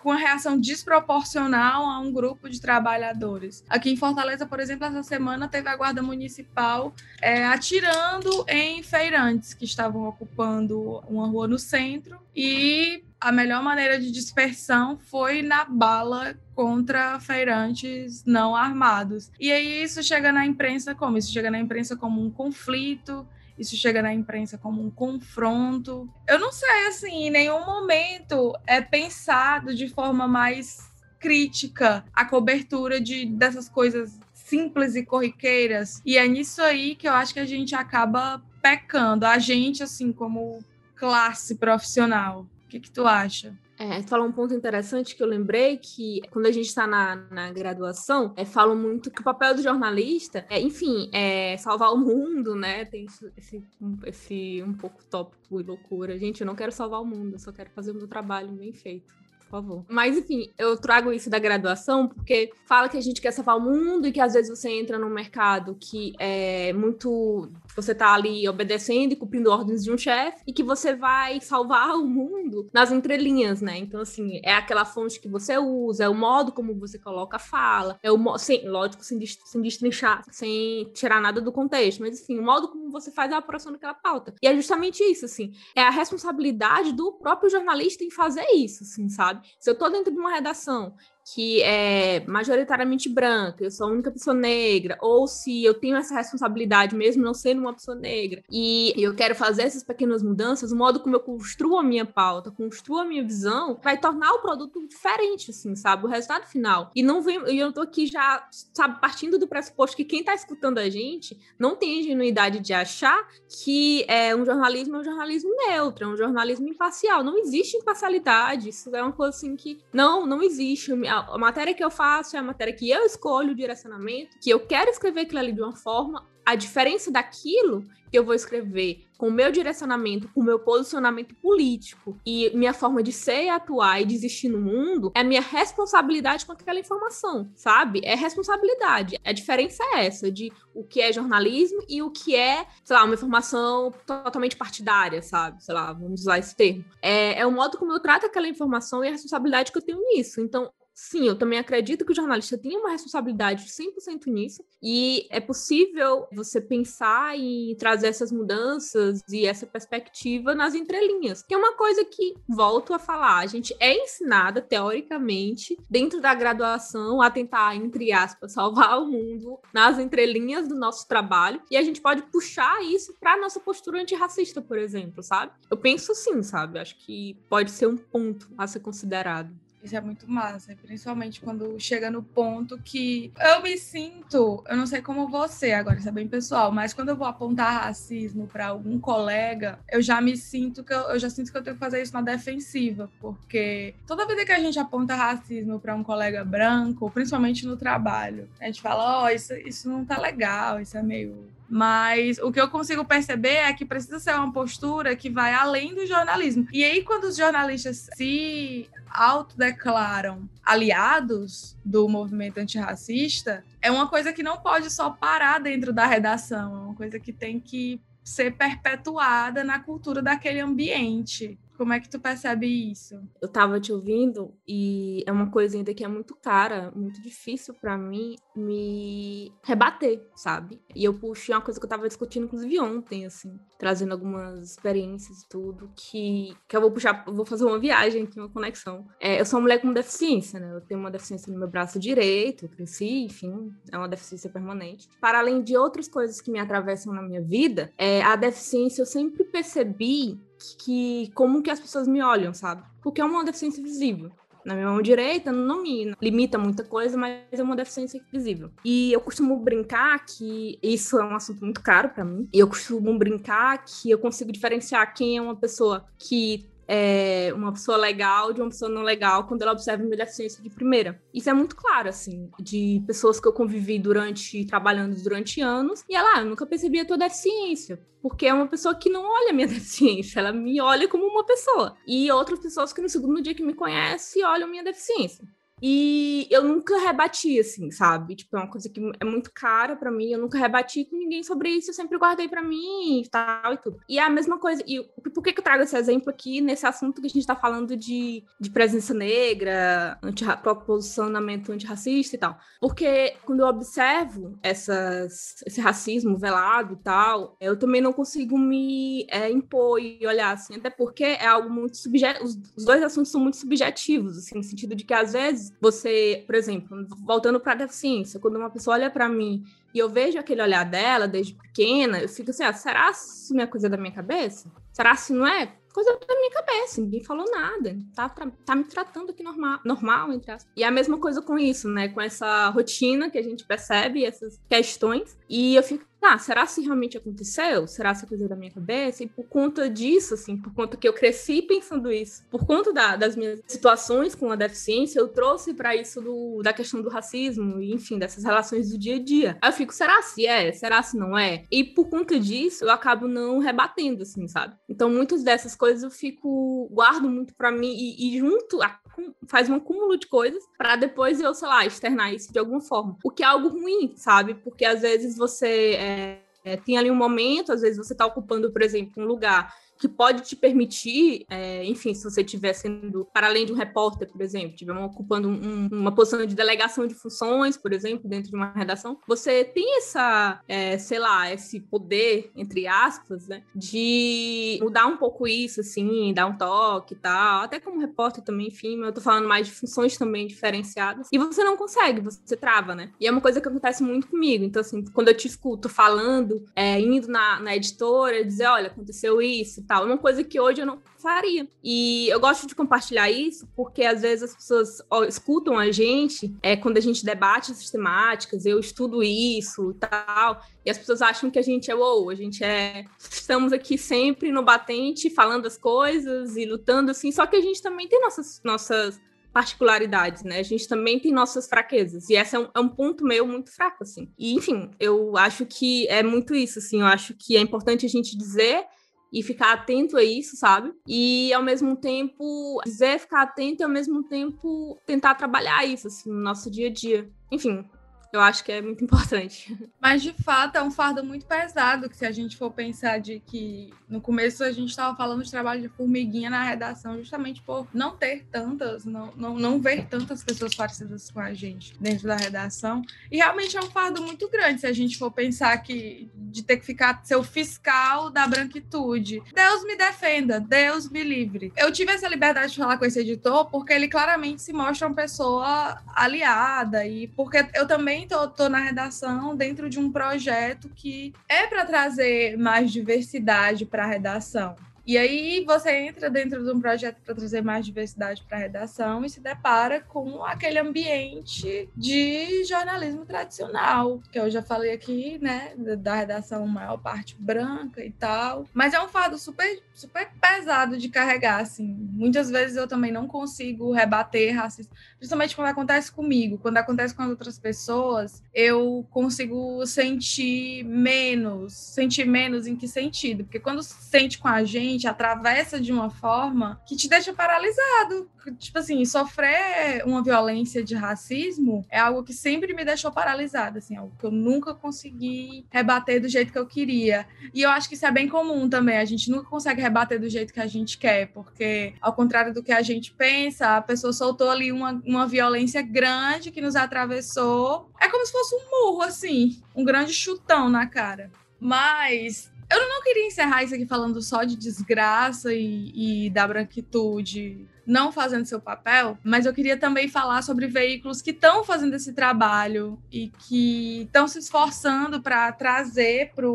com 0.00 0.10
a 0.10 0.16
reação 0.16 0.58
desproporcional 0.58 1.84
a 1.84 2.00
um 2.00 2.12
grupo 2.12 2.48
de 2.50 2.60
trabalhadores. 2.60 3.64
Aqui 3.68 3.90
em 3.90 3.96
Fortaleza, 3.96 4.44
por 4.44 4.58
exemplo, 4.58 4.86
essa 4.86 5.02
semana 5.04 5.46
teve 5.46 5.68
a 5.68 5.76
Guarda 5.76 6.02
Municipal 6.02 6.92
é, 7.20 7.44
atirando 7.44 8.44
em 8.48 8.82
feirantes 8.82 9.54
que 9.54 9.64
estavam 9.64 10.08
ocupando 10.08 10.98
uma 11.08 11.28
rua 11.28 11.46
no 11.46 11.58
centro 11.58 12.18
e 12.34 13.04
a 13.22 13.30
melhor 13.30 13.62
maneira 13.62 14.00
de 14.00 14.10
dispersão 14.10 14.98
foi 14.98 15.42
na 15.42 15.64
bala 15.64 16.36
contra 16.56 17.20
feirantes 17.20 18.24
não 18.26 18.56
armados. 18.56 19.30
E 19.38 19.52
aí 19.52 19.84
isso 19.84 20.02
chega 20.02 20.32
na 20.32 20.44
imprensa 20.44 20.92
como? 20.92 21.16
Isso 21.16 21.32
chega 21.32 21.48
na 21.48 21.60
imprensa 21.60 21.96
como 21.96 22.20
um 22.20 22.28
conflito, 22.28 23.24
isso 23.56 23.76
chega 23.76 24.02
na 24.02 24.12
imprensa 24.12 24.58
como 24.58 24.84
um 24.84 24.90
confronto. 24.90 26.12
Eu 26.26 26.40
não 26.40 26.50
sei, 26.50 26.88
assim, 26.88 27.28
em 27.28 27.30
nenhum 27.30 27.64
momento 27.64 28.58
é 28.66 28.80
pensado 28.80 29.72
de 29.72 29.86
forma 29.86 30.26
mais 30.26 30.90
crítica 31.20 32.04
a 32.12 32.24
cobertura 32.24 33.00
de, 33.00 33.24
dessas 33.24 33.68
coisas 33.68 34.18
simples 34.34 34.96
e 34.96 35.06
corriqueiras. 35.06 36.02
E 36.04 36.18
é 36.18 36.26
nisso 36.26 36.60
aí 36.60 36.96
que 36.96 37.06
eu 37.06 37.12
acho 37.12 37.32
que 37.32 37.40
a 37.40 37.46
gente 37.46 37.72
acaba 37.76 38.42
pecando, 38.60 39.24
a 39.26 39.38
gente, 39.38 39.80
assim, 39.80 40.12
como 40.12 40.58
classe 40.96 41.54
profissional. 41.54 42.46
Que, 42.72 42.80
que 42.80 42.90
tu 42.90 43.06
acha? 43.06 43.54
É, 43.78 44.00
tu 44.00 44.08
falou 44.08 44.26
um 44.26 44.32
ponto 44.32 44.54
interessante 44.54 45.14
que 45.14 45.22
eu 45.22 45.26
lembrei 45.26 45.76
que 45.76 46.22
quando 46.30 46.46
a 46.46 46.50
gente 46.50 46.68
está 46.68 46.86
na, 46.86 47.16
na 47.30 47.52
graduação, 47.52 48.32
é, 48.34 48.46
falam 48.46 48.74
muito 48.74 49.10
que 49.10 49.20
o 49.20 49.24
papel 49.24 49.54
do 49.54 49.62
jornalista 49.62 50.46
é, 50.48 50.58
enfim, 50.58 51.10
é 51.12 51.54
salvar 51.58 51.92
o 51.92 51.98
mundo, 51.98 52.54
né? 52.54 52.86
Tem 52.86 53.04
esse, 53.36 53.62
esse 54.06 54.62
um 54.62 54.72
pouco 54.72 55.04
tópico 55.04 55.60
e 55.60 55.62
loucura. 55.62 56.18
Gente, 56.18 56.40
eu 56.40 56.46
não 56.46 56.54
quero 56.54 56.72
salvar 56.72 57.02
o 57.02 57.04
mundo, 57.04 57.34
eu 57.34 57.38
só 57.38 57.52
quero 57.52 57.68
fazer 57.72 57.90
o 57.90 57.94
meu 57.94 58.08
trabalho 58.08 58.50
bem 58.52 58.72
feito 58.72 59.21
favor. 59.52 59.84
Mas, 59.88 60.16
enfim, 60.16 60.50
eu 60.58 60.76
trago 60.76 61.12
isso 61.12 61.28
da 61.28 61.38
graduação 61.38 62.08
porque 62.08 62.50
fala 62.66 62.88
que 62.88 62.96
a 62.96 63.00
gente 63.00 63.20
quer 63.20 63.30
salvar 63.32 63.58
o 63.58 63.60
mundo 63.60 64.08
e 64.08 64.12
que 64.12 64.20
às 64.20 64.32
vezes 64.32 64.48
você 64.48 64.70
entra 64.70 64.98
num 64.98 65.10
mercado 65.10 65.76
que 65.78 66.14
é 66.18 66.72
muito. 66.72 67.50
Você 67.76 67.94
tá 67.94 68.12
ali 68.12 68.48
obedecendo 68.48 69.12
e 69.12 69.16
cumprindo 69.16 69.50
ordens 69.50 69.84
de 69.84 69.90
um 69.90 69.98
chefe 69.98 70.42
e 70.46 70.52
que 70.52 70.62
você 70.62 70.94
vai 70.94 71.40
salvar 71.40 71.94
o 71.96 72.06
mundo 72.06 72.68
nas 72.72 72.90
entrelinhas, 72.90 73.60
né? 73.60 73.78
Então, 73.78 74.00
assim, 74.00 74.40
é 74.42 74.54
aquela 74.54 74.84
fonte 74.84 75.20
que 75.20 75.28
você 75.28 75.56
usa, 75.58 76.04
é 76.04 76.08
o 76.08 76.14
modo 76.14 76.52
como 76.52 76.74
você 76.74 76.98
coloca 76.98 77.36
a 77.36 77.40
fala, 77.40 77.98
é 78.02 78.10
o 78.10 78.18
modo. 78.18 78.42
Lógico, 78.64 79.04
sem, 79.04 79.20
sem 79.26 79.62
destrinchar, 79.62 80.22
sem 80.30 80.90
tirar 80.92 81.20
nada 81.20 81.40
do 81.40 81.52
contexto, 81.52 82.00
mas, 82.00 82.20
enfim, 82.20 82.38
o 82.38 82.42
modo 82.42 82.68
como 82.68 82.90
você 82.90 83.10
faz 83.10 83.32
a 83.32 83.38
apuração 83.38 83.72
daquela 83.72 83.94
pauta. 83.94 84.34
E 84.42 84.46
é 84.46 84.54
justamente 84.54 85.02
isso, 85.02 85.24
assim. 85.24 85.52
É 85.74 85.82
a 85.82 85.90
responsabilidade 85.90 86.92
do 86.92 87.12
próprio 87.12 87.50
jornalista 87.50 88.04
em 88.04 88.10
fazer 88.10 88.46
isso, 88.54 88.84
assim, 88.84 89.08
sabe? 89.08 89.41
Se 89.58 89.70
eu 89.70 89.72
estou 89.72 89.90
dentro 89.90 90.12
de 90.12 90.18
uma 90.18 90.30
redação 90.30 90.94
que 91.34 91.62
é 91.62 92.24
majoritariamente 92.26 93.08
branca, 93.08 93.64
eu 93.64 93.70
sou 93.70 93.86
a 93.86 93.90
única 93.90 94.10
pessoa 94.10 94.34
negra, 94.34 94.98
ou 95.00 95.26
se 95.26 95.64
eu 95.64 95.74
tenho 95.74 95.96
essa 95.96 96.14
responsabilidade 96.14 96.94
mesmo 96.94 97.22
não 97.22 97.34
sendo 97.34 97.60
uma 97.60 97.72
pessoa 97.72 97.96
negra, 97.96 98.42
e 98.50 98.92
eu 98.96 99.14
quero 99.14 99.34
fazer 99.34 99.62
essas 99.62 99.82
pequenas 99.82 100.22
mudanças, 100.22 100.72
o 100.72 100.76
modo 100.76 101.00
como 101.00 101.16
eu 101.16 101.20
construo 101.20 101.78
a 101.78 101.82
minha 101.82 102.04
pauta, 102.04 102.50
construo 102.50 102.98
a 102.98 103.04
minha 103.04 103.22
visão, 103.22 103.78
vai 103.82 103.98
tornar 103.98 104.32
o 104.32 104.40
produto 104.40 104.86
diferente, 104.86 105.50
assim, 105.50 105.74
sabe? 105.76 106.04
O 106.04 106.08
resultado 106.08 106.46
final. 106.46 106.90
E 106.94 107.02
não 107.02 107.22
vem, 107.22 107.36
eu 107.56 107.72
tô 107.72 107.80
aqui 107.80 108.06
já, 108.06 108.46
sabe, 108.74 109.00
partindo 109.00 109.38
do 109.38 109.46
pressuposto 109.46 109.96
que 109.96 110.04
quem 110.04 110.24
tá 110.24 110.34
escutando 110.34 110.78
a 110.78 110.88
gente 110.88 111.38
não 111.58 111.76
tem 111.76 112.00
ingenuidade 112.00 112.60
de 112.60 112.72
achar 112.72 113.26
que 113.62 114.04
é, 114.08 114.34
um 114.34 114.44
jornalismo 114.44 114.96
é 114.96 114.98
um 115.00 115.04
jornalismo 115.04 115.50
neutro, 115.56 116.04
é 116.04 116.08
um 116.08 116.16
jornalismo 116.16 116.68
imparcial. 116.68 117.22
Não 117.22 117.38
existe 117.38 117.76
imparcialidade, 117.76 118.68
isso 118.68 118.94
é 118.94 119.02
uma 119.02 119.12
coisa 119.12 119.36
assim 119.36 119.56
que 119.56 119.80
não, 119.92 120.26
não 120.26 120.42
existe 120.42 120.92
a, 121.12 121.38
matéria 121.38 121.74
que 121.74 121.84
eu 121.84 121.90
faço 121.90 122.36
é 122.36 122.38
a 122.38 122.42
matéria 122.42 122.74
que 122.74 122.90
eu 122.90 123.04
escolho 123.04 123.52
o 123.52 123.54
direcionamento, 123.54 124.38
que 124.40 124.50
eu 124.50 124.60
quero 124.60 124.90
escrever 124.90 125.22
aquilo 125.22 125.40
ali 125.40 125.52
de 125.52 125.60
uma 125.60 125.76
forma. 125.76 126.26
A 126.44 126.56
diferença 126.56 127.10
daquilo 127.10 127.86
que 128.10 128.18
eu 128.18 128.24
vou 128.24 128.34
escrever 128.34 129.06
com 129.16 129.28
o 129.28 129.32
meu 129.32 129.52
direcionamento, 129.52 130.28
com 130.34 130.40
o 130.40 130.44
meu 130.44 130.58
posicionamento 130.58 131.34
político 131.36 132.18
e 132.26 132.50
minha 132.54 132.74
forma 132.74 133.02
de 133.02 133.12
ser, 133.12 133.48
atuar 133.48 134.02
e 134.02 134.04
de 134.04 134.14
existir 134.14 134.48
no 134.48 134.60
mundo, 134.60 135.12
é 135.14 135.20
a 135.20 135.24
minha 135.24 135.40
responsabilidade 135.40 136.44
com 136.44 136.50
aquela 136.50 136.80
informação, 136.80 137.48
sabe? 137.54 138.00
É 138.02 138.16
responsabilidade. 138.16 139.16
A 139.24 139.32
diferença 139.32 139.82
é 139.94 140.06
essa, 140.06 140.30
de 140.30 140.52
o 140.74 140.82
que 140.82 141.00
é 141.00 141.12
jornalismo 141.12 141.84
e 141.88 142.02
o 142.02 142.10
que 142.10 142.34
é, 142.34 142.66
sei 142.82 142.96
lá, 142.96 143.04
uma 143.04 143.14
informação 143.14 143.92
totalmente 144.04 144.56
partidária, 144.56 145.22
sabe? 145.22 145.62
Sei 145.62 145.72
lá, 145.72 145.92
vamos 145.92 146.22
usar 146.22 146.38
esse 146.40 146.56
termo. 146.56 146.84
É, 147.00 147.38
é 147.38 147.46
o 147.46 147.52
modo 147.52 147.78
como 147.78 147.92
eu 147.92 148.00
trato 148.00 148.26
aquela 148.26 148.48
informação 148.48 149.04
e 149.04 149.08
a 149.08 149.12
responsabilidade 149.12 149.70
que 149.70 149.78
eu 149.78 149.82
tenho 149.82 150.00
nisso. 150.00 150.40
Então, 150.40 150.70
sim, 150.94 151.26
eu 151.26 151.36
também 151.36 151.58
acredito 151.58 152.04
que 152.04 152.12
o 152.12 152.14
jornalista 152.14 152.58
tem 152.58 152.76
uma 152.76 152.90
responsabilidade 152.90 153.64
100% 153.64 154.26
nisso, 154.26 154.64
e 154.82 155.26
é 155.30 155.40
possível 155.40 156.26
você 156.32 156.60
pensar 156.60 157.38
em 157.38 157.74
trazer 157.76 158.08
essas 158.08 158.32
mudanças 158.32 159.20
e 159.30 159.46
essa 159.46 159.66
perspectiva 159.66 160.54
nas 160.54 160.74
entrelinhas, 160.74 161.42
que 161.42 161.54
é 161.54 161.56
uma 161.56 161.74
coisa 161.76 162.04
que, 162.04 162.34
volto 162.48 162.92
a 162.92 162.98
falar, 162.98 163.38
a 163.38 163.46
gente 163.46 163.74
é 163.80 163.94
ensinada, 163.94 164.60
teoricamente, 164.60 165.76
dentro 165.88 166.20
da 166.20 166.34
graduação, 166.34 167.22
a 167.22 167.30
tentar, 167.30 167.76
entre 167.76 168.12
aspas, 168.12 168.52
salvar 168.62 169.00
o 169.00 169.06
mundo 169.06 169.58
nas 169.72 169.98
entrelinhas 169.98 170.68
do 170.68 170.74
nosso 170.74 171.06
trabalho, 171.08 171.62
e 171.70 171.76
a 171.76 171.82
gente 171.82 172.00
pode 172.00 172.22
puxar 172.22 172.82
isso 172.82 173.14
para 173.18 173.40
nossa 173.40 173.60
postura 173.60 174.00
antirracista, 174.00 174.60
por 174.60 174.78
exemplo, 174.78 175.22
sabe? 175.22 175.52
Eu 175.70 175.76
penso 175.76 176.12
assim, 176.12 176.42
sabe? 176.42 176.78
Acho 176.78 176.96
que 176.98 177.36
pode 177.48 177.70
ser 177.70 177.86
um 177.86 177.96
ponto 177.96 178.50
a 178.56 178.66
ser 178.66 178.80
considerado. 178.80 179.61
Isso 179.82 179.96
é 179.96 180.00
muito 180.00 180.30
massa, 180.30 180.76
principalmente 180.80 181.40
quando 181.40 181.78
chega 181.78 182.10
no 182.10 182.22
ponto 182.22 182.78
que 182.78 183.32
eu 183.40 183.62
me 183.62 183.76
sinto, 183.76 184.62
eu 184.68 184.76
não 184.76 184.86
sei 184.86 185.02
como 185.02 185.28
você, 185.28 185.72
agora 185.72 185.98
isso 185.98 186.08
é 186.08 186.12
bem 186.12 186.28
pessoal, 186.28 186.70
mas 186.70 186.94
quando 186.94 187.08
eu 187.08 187.16
vou 187.16 187.26
apontar 187.26 187.84
racismo 187.84 188.46
para 188.46 188.68
algum 188.68 188.98
colega, 188.98 189.78
eu 189.90 190.00
já 190.00 190.20
me 190.20 190.36
sinto 190.36 190.84
que 190.84 190.94
eu, 190.94 191.00
eu, 191.10 191.18
já 191.18 191.28
sinto 191.28 191.50
que 191.50 191.58
eu 191.58 191.62
tenho 191.62 191.76
que 191.76 191.80
fazer 191.80 192.00
isso 192.00 192.14
na 192.14 192.22
defensiva, 192.22 193.10
porque 193.20 193.94
toda 194.06 194.26
vez 194.26 194.44
que 194.44 194.52
a 194.52 194.60
gente 194.60 194.78
aponta 194.78 195.14
racismo 195.14 195.80
para 195.80 195.94
um 195.94 196.04
colega 196.04 196.44
branco, 196.44 197.10
principalmente 197.10 197.66
no 197.66 197.76
trabalho, 197.76 198.48
a 198.60 198.66
gente 198.66 198.80
fala, 198.80 199.22
ó, 199.22 199.24
oh, 199.24 199.28
isso, 199.28 199.54
isso 199.54 199.88
não 199.88 200.04
tá 200.04 200.20
legal, 200.20 200.80
isso 200.80 200.96
é 200.96 201.02
meio 201.02 201.50
mas 201.72 202.36
o 202.38 202.52
que 202.52 202.60
eu 202.60 202.68
consigo 202.68 203.02
perceber 203.02 203.54
é 203.54 203.72
que 203.72 203.86
precisa 203.86 204.20
ser 204.20 204.34
uma 204.34 204.52
postura 204.52 205.16
que 205.16 205.30
vai 205.30 205.54
além 205.54 205.94
do 205.94 206.06
jornalismo. 206.06 206.68
E 206.70 206.84
aí, 206.84 207.02
quando 207.02 207.24
os 207.24 207.34
jornalistas 207.34 208.10
se 208.14 208.90
autodeclaram 209.10 210.46
aliados 210.62 211.74
do 211.82 212.06
movimento 212.10 212.58
antirracista, 212.58 213.64
é 213.80 213.90
uma 213.90 214.06
coisa 214.06 214.34
que 214.34 214.42
não 214.42 214.58
pode 214.58 214.90
só 214.90 215.08
parar 215.08 215.60
dentro 215.60 215.94
da 215.94 216.04
redação, 216.04 216.74
é 216.74 216.78
uma 216.88 216.94
coisa 216.94 217.18
que 217.18 217.32
tem 217.32 217.58
que 217.58 217.98
ser 218.22 218.52
perpetuada 218.52 219.64
na 219.64 219.80
cultura 219.80 220.20
daquele 220.20 220.60
ambiente. 220.60 221.58
Como 221.82 221.94
é 221.94 221.98
que 221.98 222.08
tu 222.08 222.20
percebe 222.20 222.92
isso? 222.92 223.20
Eu 223.40 223.48
tava 223.48 223.80
te 223.80 223.92
ouvindo 223.92 224.54
e 224.64 225.24
é 225.26 225.32
uma 225.32 225.50
coisa 225.50 225.76
ainda 225.76 225.92
que 225.92 226.04
é 226.04 226.06
muito 226.06 226.32
cara, 226.36 226.92
muito 226.94 227.20
difícil 227.20 227.74
para 227.74 227.98
mim 227.98 228.36
me 228.54 229.52
rebater, 229.64 230.24
sabe? 230.36 230.80
E 230.94 231.02
eu 231.02 231.12
puxei 231.12 231.52
uma 231.52 231.60
coisa 231.60 231.80
que 231.80 231.84
eu 231.84 231.90
tava 231.90 232.06
discutindo 232.06 232.44
inclusive 232.44 232.78
ontem, 232.78 233.26
assim, 233.26 233.58
trazendo 233.80 234.12
algumas 234.12 234.70
experiências 234.70 235.42
e 235.42 235.48
tudo 235.48 235.90
que 235.96 236.56
que 236.68 236.76
eu 236.76 236.80
vou 236.80 236.92
puxar, 236.92 237.24
vou 237.26 237.44
fazer 237.44 237.64
uma 237.64 237.80
viagem 237.80 238.22
aqui, 238.22 238.38
uma 238.38 238.48
conexão. 238.48 239.04
É, 239.18 239.40
eu 239.40 239.44
sou 239.44 239.58
uma 239.58 239.62
mulher 239.62 239.80
com 239.80 239.92
deficiência, 239.92 240.60
né? 240.60 240.76
Eu 240.76 240.82
tenho 240.82 241.00
uma 241.00 241.10
deficiência 241.10 241.52
no 241.52 241.58
meu 241.58 241.68
braço 241.68 241.98
direito, 241.98 242.66
eu 242.66 242.68
cresci, 242.68 243.24
enfim, 243.24 243.72
é 243.90 243.98
uma 243.98 244.08
deficiência 244.08 244.48
permanente. 244.48 245.08
Para 245.20 245.40
além 245.40 245.60
de 245.60 245.76
outras 245.76 246.06
coisas 246.06 246.40
que 246.40 246.52
me 246.52 246.60
atravessam 246.60 247.12
na 247.12 247.22
minha 247.22 247.42
vida, 247.42 247.90
é, 247.98 248.22
a 248.22 248.36
deficiência 248.36 249.02
eu 249.02 249.06
sempre 249.06 249.42
percebi 249.42 250.40
que 250.78 251.30
como 251.34 251.62
que 251.62 251.70
as 251.70 251.80
pessoas 251.80 252.06
me 252.06 252.22
olham, 252.22 252.52
sabe? 252.54 252.82
Porque 253.02 253.20
é 253.20 253.24
uma 253.24 253.44
deficiência 253.44 253.82
visível. 253.82 254.30
Na 254.64 254.74
minha 254.74 254.86
mão 254.86 255.02
direita 255.02 255.50
não 255.50 255.82
me 255.82 256.14
limita 256.20 256.56
muita 256.56 256.84
coisa, 256.84 257.16
mas 257.16 257.42
é 257.50 257.62
uma 257.62 257.74
deficiência 257.74 258.22
visível. 258.32 258.70
E 258.84 259.12
eu 259.12 259.20
costumo 259.20 259.56
brincar 259.56 260.24
que 260.24 260.78
isso 260.82 261.18
é 261.18 261.24
um 261.24 261.34
assunto 261.34 261.64
muito 261.64 261.80
caro 261.82 262.10
para 262.10 262.24
mim. 262.24 262.48
E 262.52 262.60
eu 262.60 262.68
costumo 262.68 263.16
brincar 263.18 263.84
que 263.84 264.10
eu 264.10 264.18
consigo 264.18 264.52
diferenciar 264.52 265.12
quem 265.14 265.36
é 265.36 265.42
uma 265.42 265.56
pessoa 265.56 266.06
que 266.16 266.64
é, 266.86 267.52
uma 267.54 267.72
pessoa 267.72 267.96
legal 267.96 268.52
de 268.52 268.60
uma 268.60 268.70
pessoa 268.70 268.90
não 268.90 269.02
legal 269.02 269.46
quando 269.46 269.62
ela 269.62 269.72
observa 269.72 270.02
minha 270.02 270.16
deficiência 270.16 270.62
de 270.62 270.70
primeira. 270.70 271.20
Isso 271.32 271.48
é 271.48 271.52
muito 271.52 271.76
claro, 271.76 272.08
assim, 272.08 272.50
de 272.60 273.02
pessoas 273.06 273.40
que 273.40 273.46
eu 273.46 273.52
convivi 273.52 273.98
durante, 273.98 274.64
trabalhando 274.66 275.20
durante 275.22 275.60
anos, 275.60 276.04
e 276.08 276.14
ela, 276.14 276.36
ah, 276.36 276.40
eu 276.40 276.46
nunca 276.46 276.66
percebi 276.66 277.00
a 277.00 277.04
tua 277.04 277.18
deficiência, 277.18 278.00
porque 278.20 278.46
é 278.46 278.54
uma 278.54 278.66
pessoa 278.66 278.94
que 278.94 279.10
não 279.10 279.24
olha 279.24 279.50
a 279.50 279.52
minha 279.52 279.66
deficiência, 279.68 280.40
ela 280.40 280.52
me 280.52 280.80
olha 280.80 281.08
como 281.08 281.24
uma 281.26 281.44
pessoa. 281.44 281.96
E 282.06 282.30
outras 282.30 282.60
pessoas 282.60 282.92
que 282.92 283.00
no 283.00 283.08
segundo 283.08 283.42
dia 283.42 283.54
que 283.54 283.62
me 283.62 283.74
conhecem 283.74 284.44
olham 284.44 284.68
minha 284.68 284.84
deficiência. 284.84 285.44
E 285.82 286.46
eu 286.48 286.62
nunca 286.62 286.96
rebati, 286.98 287.58
assim, 287.58 287.90
sabe? 287.90 288.36
Tipo, 288.36 288.56
é 288.56 288.60
uma 288.60 288.70
coisa 288.70 288.88
que 288.88 289.00
é 289.18 289.24
muito 289.24 289.50
cara 289.52 289.96
para 289.96 290.12
mim. 290.12 290.30
Eu 290.30 290.38
nunca 290.38 290.56
rebati 290.56 291.04
com 291.04 291.16
ninguém 291.16 291.42
sobre 291.42 291.70
isso. 291.70 291.90
Eu 291.90 291.94
sempre 291.94 292.16
guardei 292.16 292.48
para 292.48 292.62
mim 292.62 293.20
e 293.20 293.28
tal 293.28 293.74
e 293.74 293.76
tudo. 293.78 293.98
E 294.08 294.16
é 294.16 294.22
a 294.22 294.30
mesma 294.30 294.60
coisa. 294.60 294.80
E 294.86 295.02
por 295.34 295.42
que, 295.42 295.52
que 295.52 295.58
eu 295.58 295.64
trago 295.64 295.82
esse 295.82 295.96
exemplo 295.96 296.30
aqui 296.30 296.60
nesse 296.60 296.86
assunto 296.86 297.20
que 297.20 297.26
a 297.26 297.30
gente 297.30 297.46
tá 297.46 297.56
falando 297.56 297.96
de, 297.96 298.44
de 298.60 298.70
presença 298.70 299.12
negra, 299.12 300.16
anti 300.22 300.44
posicionamento 300.86 301.72
antirracista 301.72 302.36
e 302.36 302.38
tal? 302.38 302.56
Porque 302.80 303.34
quando 303.44 303.60
eu 303.60 303.66
observo 303.66 304.56
essas, 304.62 305.56
esse 305.66 305.80
racismo 305.80 306.38
velado 306.38 306.94
e 306.94 307.02
tal, 307.02 307.56
eu 307.60 307.76
também 307.76 308.00
não 308.00 308.12
consigo 308.12 308.56
me 308.56 309.26
é, 309.28 309.50
impor 309.50 309.98
e 309.98 310.24
olhar 310.24 310.52
assim. 310.52 310.76
Até 310.76 310.90
porque 310.90 311.24
é 311.24 311.46
algo 311.46 311.68
muito 311.68 311.96
subjetivo. 311.96 312.44
Os, 312.44 312.56
os 312.76 312.84
dois 312.84 313.02
assuntos 313.02 313.32
são 313.32 313.40
muito 313.40 313.56
subjetivos, 313.56 314.38
assim, 314.38 314.56
no 314.56 314.62
sentido 314.62 314.94
de 314.94 315.04
que 315.04 315.14
às 315.14 315.32
vezes 315.32 315.71
você, 315.80 316.42
por 316.46 316.54
exemplo, 316.54 317.06
voltando 317.24 317.60
para 317.60 317.72
a 317.72 317.76
deficiência, 317.76 318.40
quando 318.40 318.56
uma 318.56 318.70
pessoa 318.70 318.96
olha 318.96 319.10
para 319.10 319.28
mim 319.28 319.64
e 319.94 319.98
eu 319.98 320.08
vejo 320.08 320.38
aquele 320.38 320.62
olhar 320.62 320.84
dela 320.84 321.28
desde 321.28 321.54
pequena, 321.54 322.20
eu 322.20 322.28
fico 322.28 322.50
assim, 322.50 322.64
ah, 322.64 322.72
será 322.72 323.12
se 323.12 323.54
não 323.54 323.62
é 323.62 323.66
coisa 323.66 323.88
da 323.88 323.96
minha 323.96 324.12
cabeça? 324.12 324.70
Será 324.92 325.14
se 325.16 325.32
não 325.32 325.46
é 325.46 325.74
coisa 325.92 326.18
da 326.26 326.34
minha 326.34 326.50
cabeça, 326.50 327.00
ninguém 327.00 327.22
falou 327.22 327.44
nada, 327.50 327.96
tá, 328.14 328.28
tá 328.28 328.74
me 328.74 328.84
tratando 328.84 329.30
aqui 329.30 329.42
normal, 329.42 329.78
normal, 329.84 330.32
entre 330.32 330.50
aspas. 330.50 330.72
E 330.74 330.82
a 330.82 330.90
mesma 330.90 331.18
coisa 331.18 331.42
com 331.42 331.58
isso, 331.58 331.88
né, 331.88 332.08
com 332.08 332.20
essa 332.20 332.68
rotina 332.70 333.30
que 333.30 333.38
a 333.38 333.42
gente 333.42 333.66
percebe, 333.66 334.24
essas 334.24 334.58
questões, 334.68 335.38
e 335.48 335.74
eu 335.74 335.82
fico, 335.82 336.04
ah, 336.22 336.38
será 336.38 336.66
se 336.66 336.80
realmente 336.80 337.16
aconteceu? 337.16 337.86
Será 337.86 338.14
se 338.14 338.24
é 338.24 338.28
coisa 338.28 338.48
da 338.48 338.54
minha 338.54 338.70
cabeça? 338.70 339.24
E 339.24 339.28
por 339.28 339.44
conta 339.46 339.90
disso, 339.90 340.34
assim, 340.34 340.56
por 340.56 340.72
conta 340.72 340.96
que 340.96 341.08
eu 341.08 341.12
cresci 341.12 341.62
pensando 341.62 342.10
isso, 342.12 342.44
por 342.48 342.64
conta 342.64 342.92
da, 342.92 343.16
das 343.16 343.34
minhas 343.34 343.60
situações 343.66 344.34
com 344.34 344.50
a 344.50 344.56
deficiência, 344.56 345.18
eu 345.18 345.28
trouxe 345.28 345.74
para 345.74 345.96
isso 345.96 346.20
do, 346.20 346.62
da 346.62 346.72
questão 346.72 347.02
do 347.02 347.08
racismo, 347.08 347.80
enfim, 347.82 348.18
dessas 348.18 348.44
relações 348.44 348.90
do 348.90 348.98
dia 348.98 349.16
a 349.16 349.18
dia. 349.18 349.58
Aí 349.60 349.70
eu 349.70 349.74
fico, 349.74 349.92
será 349.92 350.22
se 350.22 350.46
é? 350.46 350.72
Será 350.72 351.02
se 351.02 351.16
não 351.16 351.36
é? 351.36 351.64
E 351.70 351.82
por 351.82 352.08
conta 352.08 352.38
disso, 352.38 352.84
eu 352.84 352.90
acabo 352.90 353.26
não 353.26 353.58
rebatendo, 353.58 354.22
assim, 354.22 354.46
sabe? 354.46 354.76
Então, 354.88 355.10
muitas 355.10 355.42
dessas 355.42 355.74
coisas 355.74 356.02
eu 356.02 356.10
fico, 356.10 356.88
guardo 356.92 357.28
muito 357.28 357.54
para 357.54 357.72
mim 357.72 357.92
e, 357.92 358.36
e 358.36 358.38
junto, 358.38 358.80
a, 358.82 358.98
faz 359.46 359.68
um 359.68 359.74
acúmulo 359.74 360.16
de 360.18 360.26
coisas 360.26 360.62
para 360.76 360.96
depois 360.96 361.40
eu, 361.40 361.54
sei 361.54 361.68
lá, 361.68 361.86
externar 361.86 362.32
isso 362.32 362.52
de 362.52 362.58
alguma 362.58 362.80
forma. 362.80 363.16
O 363.24 363.30
que 363.30 363.42
é 363.42 363.46
algo 363.46 363.68
ruim, 363.68 364.14
sabe? 364.16 364.54
Porque 364.54 364.84
às 364.84 365.02
vezes 365.02 365.36
você. 365.36 365.94
É, 365.94 366.38
é, 366.64 366.76
tem 366.76 366.96
ali 366.96 367.10
um 367.10 367.16
momento, 367.16 367.72
às 367.72 367.80
vezes 367.80 367.96
você 367.96 368.12
está 368.12 368.24
ocupando, 368.24 368.70
por 368.72 368.82
exemplo, 368.82 369.22
um 369.22 369.26
lugar 369.26 369.74
que 370.02 370.08
pode 370.08 370.42
te 370.42 370.56
permitir, 370.56 371.46
é, 371.48 371.84
enfim, 371.84 372.12
se 372.12 372.24
você 372.24 372.40
estiver 372.40 372.72
sendo, 372.72 373.24
para 373.32 373.46
além 373.46 373.64
de 373.64 373.72
um 373.72 373.76
repórter, 373.76 374.28
por 374.28 374.42
exemplo, 374.42 374.70
estiver 374.70 374.92
ocupando 374.92 375.48
um, 375.48 375.88
uma 375.92 376.10
posição 376.10 376.44
de 376.44 376.56
delegação 376.56 377.06
de 377.06 377.14
funções, 377.14 377.76
por 377.76 377.92
exemplo, 377.92 378.28
dentro 378.28 378.50
de 378.50 378.56
uma 378.56 378.72
redação, 378.72 379.16
você 379.28 379.62
tem 379.62 379.98
essa, 379.98 380.60
é, 380.66 380.98
sei 380.98 381.20
lá, 381.20 381.52
esse 381.52 381.78
poder, 381.78 382.50
entre 382.56 382.88
aspas, 382.88 383.46
né, 383.46 383.62
de 383.76 384.80
mudar 384.82 385.06
um 385.06 385.16
pouco 385.16 385.46
isso, 385.46 385.82
assim, 385.82 386.34
dar 386.34 386.46
um 386.46 386.58
toque 386.58 387.14
e 387.14 387.18
tal, 387.18 387.62
até 387.62 387.78
como 387.78 388.00
repórter 388.00 388.42
também, 388.42 388.66
enfim, 388.66 389.00
eu 389.04 389.12
tô 389.12 389.20
falando 389.20 389.46
mais 389.46 389.68
de 389.68 389.72
funções 389.72 390.18
também 390.18 390.48
diferenciadas, 390.48 391.28
e 391.32 391.38
você 391.38 391.62
não 391.62 391.76
consegue, 391.76 392.20
você 392.20 392.56
trava, 392.56 392.92
né? 392.92 393.12
E 393.20 393.26
é 393.28 393.30
uma 393.30 393.40
coisa 393.40 393.60
que 393.60 393.68
acontece 393.68 394.02
muito 394.02 394.26
comigo, 394.26 394.64
então, 394.64 394.80
assim, 394.80 395.04
quando 395.12 395.28
eu 395.28 395.36
te 395.36 395.46
escuto 395.46 395.88
falando, 395.88 396.64
é, 396.74 396.98
indo 396.98 397.28
na, 397.28 397.60
na 397.60 397.76
editora, 397.76 398.44
dizer, 398.44 398.66
olha, 398.66 398.88
aconteceu 398.88 399.40
isso, 399.40 399.86
tal. 399.92 400.06
Uma 400.06 400.16
coisa 400.16 400.42
que 400.42 400.58
hoje 400.58 400.80
eu 400.80 400.86
não 400.86 401.02
faria. 401.18 401.68
E 401.84 402.26
eu 402.30 402.40
gosto 402.40 402.66
de 402.66 402.74
compartilhar 402.74 403.30
isso 403.30 403.68
porque 403.76 404.04
às 404.04 404.22
vezes 404.22 404.44
as 404.44 404.56
pessoas 404.56 405.02
ó, 405.10 405.24
escutam 405.24 405.78
a 405.78 405.90
gente 405.92 406.54
é, 406.62 406.74
quando 406.74 406.96
a 406.96 407.00
gente 407.00 407.24
debate 407.24 407.72
essas 407.72 407.90
temáticas, 407.90 408.64
eu 408.64 408.80
estudo 408.80 409.22
isso 409.22 409.94
tal, 410.00 410.62
e 410.84 410.90
as 410.90 410.96
pessoas 410.96 411.20
acham 411.20 411.50
que 411.50 411.58
a 411.58 411.62
gente 411.62 411.90
é 411.90 411.94
wow, 411.94 412.30
a 412.30 412.34
gente 412.34 412.64
é. 412.64 413.04
Estamos 413.18 413.72
aqui 413.72 413.98
sempre 413.98 414.50
no 414.50 414.62
batente, 414.62 415.28
falando 415.28 415.66
as 415.66 415.76
coisas 415.76 416.56
e 416.56 416.64
lutando 416.64 417.10
assim, 417.10 417.30
só 417.30 417.46
que 417.46 417.56
a 417.56 417.60
gente 417.60 417.82
também 417.82 418.08
tem 418.08 418.20
nossas, 418.20 418.62
nossas 418.64 419.20
particularidades, 419.52 420.42
né? 420.42 420.58
A 420.58 420.62
gente 420.62 420.88
também 420.88 421.20
tem 421.20 421.30
nossas 421.30 421.68
fraquezas. 421.68 422.30
E 422.30 422.34
esse 422.34 422.56
é 422.56 422.58
um, 422.58 422.68
é 422.74 422.80
um 422.80 422.88
ponto 422.88 423.24
meu 423.24 423.46
muito 423.46 423.70
fraco, 423.70 424.02
assim. 424.02 424.32
E, 424.38 424.54
enfim, 424.54 424.90
eu 424.98 425.36
acho 425.36 425.66
que 425.66 426.08
é 426.08 426.22
muito 426.22 426.54
isso, 426.54 426.78
assim. 426.78 427.00
Eu 427.00 427.06
acho 427.06 427.34
que 427.34 427.58
é 427.58 427.60
importante 427.60 428.06
a 428.06 428.08
gente 428.08 428.36
dizer 428.36 428.86
e 429.32 429.42
ficar 429.42 429.72
atento 429.72 430.16
a 430.16 430.22
isso, 430.22 430.56
sabe? 430.56 430.92
E 431.06 431.52
ao 431.54 431.62
mesmo 431.62 431.96
tempo 431.96 432.80
dizer, 432.84 433.18
ficar 433.18 433.42
atento 433.42 433.82
e 433.82 433.84
ao 433.84 433.90
mesmo 433.90 434.22
tempo 434.24 435.00
tentar 435.06 435.34
trabalhar 435.34 435.86
isso 435.86 436.08
assim, 436.08 436.30
no 436.30 436.40
nosso 436.40 436.70
dia 436.70 436.88
a 436.88 436.92
dia. 436.92 437.30
Enfim, 437.50 437.84
eu 438.32 438.40
acho 438.40 438.64
que 438.64 438.72
é 438.72 438.80
muito 438.80 439.04
importante. 439.04 439.76
Mas 440.00 440.22
de 440.22 440.32
fato 440.32 440.76
é 440.76 440.82
um 440.82 440.90
fardo 440.90 441.22
muito 441.22 441.44
pesado 441.44 442.08
que 442.08 442.16
se 442.16 442.24
a 442.24 442.32
gente 442.32 442.56
for 442.56 442.70
pensar 442.70 443.18
de 443.18 443.40
que 443.40 443.92
no 444.08 444.20
começo 444.20 444.64
a 444.64 444.72
gente 444.72 444.88
estava 444.88 445.14
falando 445.14 445.44
de 445.44 445.50
trabalho 445.50 445.82
de 445.82 445.88
formiguinha 445.88 446.48
na 446.48 446.62
redação 446.62 447.18
justamente 447.18 447.60
por 447.62 447.86
não 447.92 448.16
ter 448.16 448.46
tantas, 448.50 449.04
não, 449.04 449.32
não, 449.36 449.54
não 449.54 449.80
ver 449.80 450.06
tantas 450.06 450.42
pessoas 450.42 450.74
parecidas 450.74 451.30
com 451.30 451.40
a 451.40 451.52
gente 451.52 451.94
dentro 452.00 452.26
da 452.26 452.36
redação. 452.36 453.02
E 453.30 453.36
realmente 453.36 453.76
é 453.76 453.80
um 453.80 453.90
fardo 453.90 454.22
muito 454.22 454.48
grande 454.48 454.80
se 454.80 454.86
a 454.86 454.92
gente 454.92 455.18
for 455.18 455.30
pensar 455.30 455.76
que 455.78 456.30
de 456.34 456.62
ter 456.62 456.78
que 456.78 456.86
ficar 456.86 457.20
ser 457.24 457.36
o 457.36 457.42
fiscal 457.42 458.30
da 458.30 458.46
branquitude. 458.46 459.42
Deus 459.54 459.84
me 459.84 459.96
defenda, 459.96 460.58
Deus 460.58 461.08
me 461.08 461.22
livre. 461.22 461.72
Eu 461.76 461.92
tive 461.92 462.12
essa 462.12 462.28
liberdade 462.28 462.72
de 462.72 462.78
falar 462.78 462.96
com 462.96 463.04
esse 463.04 463.20
editor 463.20 463.66
porque 463.70 463.92
ele 463.92 464.08
claramente 464.08 464.62
se 464.62 464.72
mostra 464.72 465.06
uma 465.06 465.14
pessoa 465.14 466.02
aliada 466.14 467.06
e 467.06 467.28
porque 467.28 467.66
eu 467.74 467.86
também 467.86 468.21
tô, 468.26 468.48
tô 468.48 468.68
na 468.68 468.78
redação 468.78 469.56
dentro 469.56 469.88
de 469.88 469.98
um 469.98 470.10
projeto 470.10 470.88
que 470.94 471.32
é 471.48 471.66
para 471.66 471.84
trazer 471.84 472.56
mais 472.56 472.90
diversidade 472.90 473.86
para 473.86 474.04
a 474.04 474.06
redação. 474.06 474.74
E 475.04 475.18
aí 475.18 475.64
você 475.64 475.90
entra 475.90 476.30
dentro 476.30 476.62
de 476.64 476.70
um 476.70 476.80
projeto 476.80 477.16
para 477.24 477.34
trazer 477.34 477.60
mais 477.60 477.84
diversidade 477.84 478.44
para 478.48 478.56
a 478.56 478.60
redação 478.60 479.24
e 479.24 479.30
se 479.30 479.40
depara 479.40 480.00
com 480.00 480.44
aquele 480.44 480.78
ambiente 480.78 481.88
de 481.96 482.64
jornalismo 482.64 483.26
tradicional, 483.26 484.20
que 484.30 484.38
eu 484.38 484.48
já 484.48 484.62
falei 484.62 484.92
aqui, 484.92 485.38
né, 485.40 485.72
da 485.98 486.14
redação 486.14 486.66
maior 486.66 486.98
parte 486.98 487.36
branca 487.38 488.04
e 488.04 488.12
tal. 488.12 488.66
Mas 488.72 488.94
é 488.94 489.02
um 489.02 489.08
fardo 489.08 489.36
super, 489.38 489.82
super 489.92 490.30
pesado 490.40 490.96
de 490.96 491.08
carregar, 491.08 491.60
assim. 491.60 491.84
Muitas 492.12 492.48
vezes 492.48 492.76
eu 492.76 492.86
também 492.86 493.10
não 493.10 493.26
consigo 493.26 493.92
rebater 493.92 494.54
racismo, 494.54 494.92
principalmente 495.18 495.56
quando 495.56 495.68
acontece 495.68 496.12
comigo. 496.12 496.58
Quando 496.58 496.76
acontece 496.76 497.14
com 497.14 497.22
as 497.22 497.30
outras 497.30 497.58
pessoas, 497.58 498.42
eu 498.54 499.06
consigo 499.10 499.84
sentir 499.86 500.84
menos. 500.84 501.72
Sentir 501.72 502.26
menos 502.26 502.66
em 502.66 502.76
que 502.76 502.86
sentido? 502.86 503.44
Porque 503.44 503.60
quando 503.60 503.82
sente 503.82 504.38
com 504.38 504.48
a 504.48 504.62
gente, 504.64 505.06
atravessa 505.06 505.80
de 505.80 505.92
uma 505.92 506.10
forma 506.10 506.80
que 506.86 506.96
te 506.96 507.08
deixa 507.08 507.32
paralisado. 507.32 508.30
Tipo 508.58 508.80
assim, 508.80 509.04
sofrer 509.04 510.02
uma 510.04 510.22
violência 510.22 510.82
de 510.82 510.96
racismo 510.96 511.86
é 511.88 511.98
algo 511.98 512.24
que 512.24 512.32
sempre 512.32 512.74
me 512.74 512.84
deixou 512.84 513.12
paralisada, 513.12 513.78
assim, 513.78 513.96
algo 513.96 514.16
que 514.18 514.26
eu 514.26 514.32
nunca 514.32 514.74
consegui 514.74 515.64
rebater 515.70 516.20
do 516.20 516.28
jeito 516.28 516.52
que 516.52 516.58
eu 516.58 516.66
queria. 516.66 517.24
E 517.54 517.62
eu 517.62 517.70
acho 517.70 517.88
que 517.88 517.94
isso 517.94 518.04
é 518.04 518.10
bem 518.10 518.28
comum 518.28 518.68
também, 518.68 518.98
a 518.98 519.04
gente 519.04 519.30
nunca 519.30 519.48
consegue 519.48 519.80
rebater 519.80 520.20
do 520.20 520.28
jeito 520.28 520.52
que 520.52 520.58
a 520.58 520.66
gente 520.66 520.98
quer, 520.98 521.28
porque 521.28 521.94
ao 522.00 522.12
contrário 522.12 522.52
do 522.52 522.64
que 522.64 522.72
a 522.72 522.82
gente 522.82 523.12
pensa, 523.12 523.76
a 523.76 523.82
pessoa 523.82 524.12
soltou 524.12 524.50
ali 524.50 524.72
uma, 524.72 525.00
uma 525.06 525.26
violência 525.26 525.80
grande 525.80 526.50
que 526.50 526.60
nos 526.60 526.74
atravessou. 526.74 527.90
É 528.00 528.08
como 528.08 528.26
se 528.26 528.32
fosse 528.32 528.41
um 528.50 528.70
murro, 528.70 529.02
assim, 529.02 529.62
um 529.76 529.84
grande 529.84 530.12
chutão 530.12 530.68
na 530.68 530.86
cara. 530.86 531.30
Mas 531.60 532.50
eu 532.70 532.88
não 532.88 533.02
queria 533.02 533.26
encerrar 533.26 533.62
isso 533.62 533.74
aqui 533.74 533.86
falando 533.86 534.22
só 534.22 534.44
de 534.44 534.56
desgraça 534.56 535.52
e, 535.52 536.26
e 536.26 536.30
da 536.30 536.48
branquitude 536.48 537.68
não 537.86 538.12
fazendo 538.12 538.46
seu 538.46 538.60
papel, 538.60 539.18
mas 539.22 539.46
eu 539.46 539.52
queria 539.52 539.76
também 539.76 540.08
falar 540.08 540.42
sobre 540.42 540.66
veículos 540.66 541.20
que 541.20 541.30
estão 541.30 541.64
fazendo 541.64 541.94
esse 541.94 542.12
trabalho 542.12 542.98
e 543.10 543.28
que 543.28 544.02
estão 544.02 544.28
se 544.28 544.38
esforçando 544.38 545.20
para 545.20 545.50
trazer 545.52 546.32
para 546.34 546.46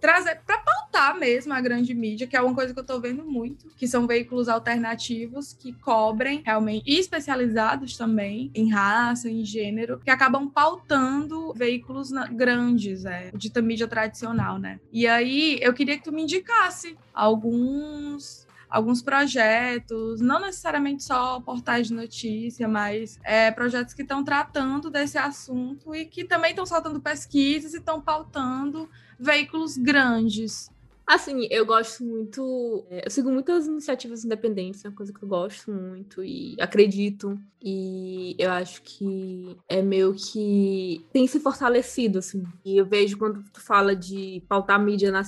trazer 0.00 0.40
para 0.46 0.58
pautar 0.58 1.18
mesmo 1.18 1.52
a 1.52 1.60
grande 1.60 1.94
mídia, 1.94 2.26
que 2.26 2.36
é 2.36 2.40
uma 2.40 2.54
coisa 2.54 2.72
que 2.72 2.78
eu 2.78 2.82
estou 2.82 3.00
vendo 3.00 3.24
muito, 3.24 3.68
que 3.76 3.86
são 3.86 4.06
veículos 4.06 4.48
alternativos 4.48 5.52
que 5.52 5.72
cobrem 5.72 6.42
realmente 6.44 6.84
e 6.86 6.98
especializados 6.98 7.96
também 7.96 8.50
em 8.54 8.70
raça, 8.70 9.28
em 9.28 9.44
gênero, 9.44 10.00
que 10.04 10.10
acabam 10.10 10.48
pautando 10.48 11.52
veículos 11.54 12.10
grandes, 12.32 13.04
é, 13.04 13.30
dita 13.34 13.62
mídia 13.62 13.86
tradicional, 13.86 14.58
né? 14.58 14.80
E 14.92 15.06
aí 15.06 15.58
eu 15.60 15.72
queria 15.72 15.96
que 15.96 16.04
tu 16.04 16.12
me 16.12 16.22
indicasse 16.22 16.96
alguns 17.14 18.47
alguns 18.68 19.02
projetos, 19.02 20.20
não 20.20 20.40
necessariamente 20.40 21.02
só 21.02 21.40
portais 21.40 21.88
de 21.88 21.94
notícia, 21.94 22.68
mas 22.68 23.18
é, 23.24 23.50
projetos 23.50 23.94
que 23.94 24.02
estão 24.02 24.22
tratando 24.22 24.90
desse 24.90 25.16
assunto 25.16 25.94
e 25.94 26.04
que 26.04 26.24
também 26.24 26.50
estão 26.50 26.66
soltando 26.66 27.00
pesquisas 27.00 27.74
e 27.74 27.78
estão 27.78 28.00
pautando 28.00 28.88
veículos 29.18 29.76
grandes. 29.76 30.70
Assim, 31.08 31.48
eu 31.50 31.64
gosto 31.64 32.04
muito. 32.04 32.84
É, 32.90 33.06
eu 33.06 33.10
sigo 33.10 33.30
muitas 33.30 33.66
iniciativas 33.66 34.26
independentes, 34.26 34.84
é 34.84 34.88
uma 34.88 34.94
coisa 34.94 35.10
que 35.10 35.22
eu 35.22 35.28
gosto 35.28 35.72
muito 35.72 36.22
e 36.22 36.54
acredito. 36.60 37.40
E 37.62 38.36
eu 38.38 38.50
acho 38.50 38.82
que 38.82 39.56
é 39.66 39.80
meio 39.80 40.14
que 40.14 41.02
tem 41.10 41.26
se 41.26 41.40
fortalecido, 41.40 42.18
assim. 42.18 42.44
E 42.62 42.76
eu 42.76 42.84
vejo 42.84 43.16
quando 43.16 43.42
tu 43.50 43.58
fala 43.58 43.96
de 43.96 44.42
pautar 44.46 44.76
a 44.76 44.78
mídia, 44.78 45.10
na, 45.10 45.22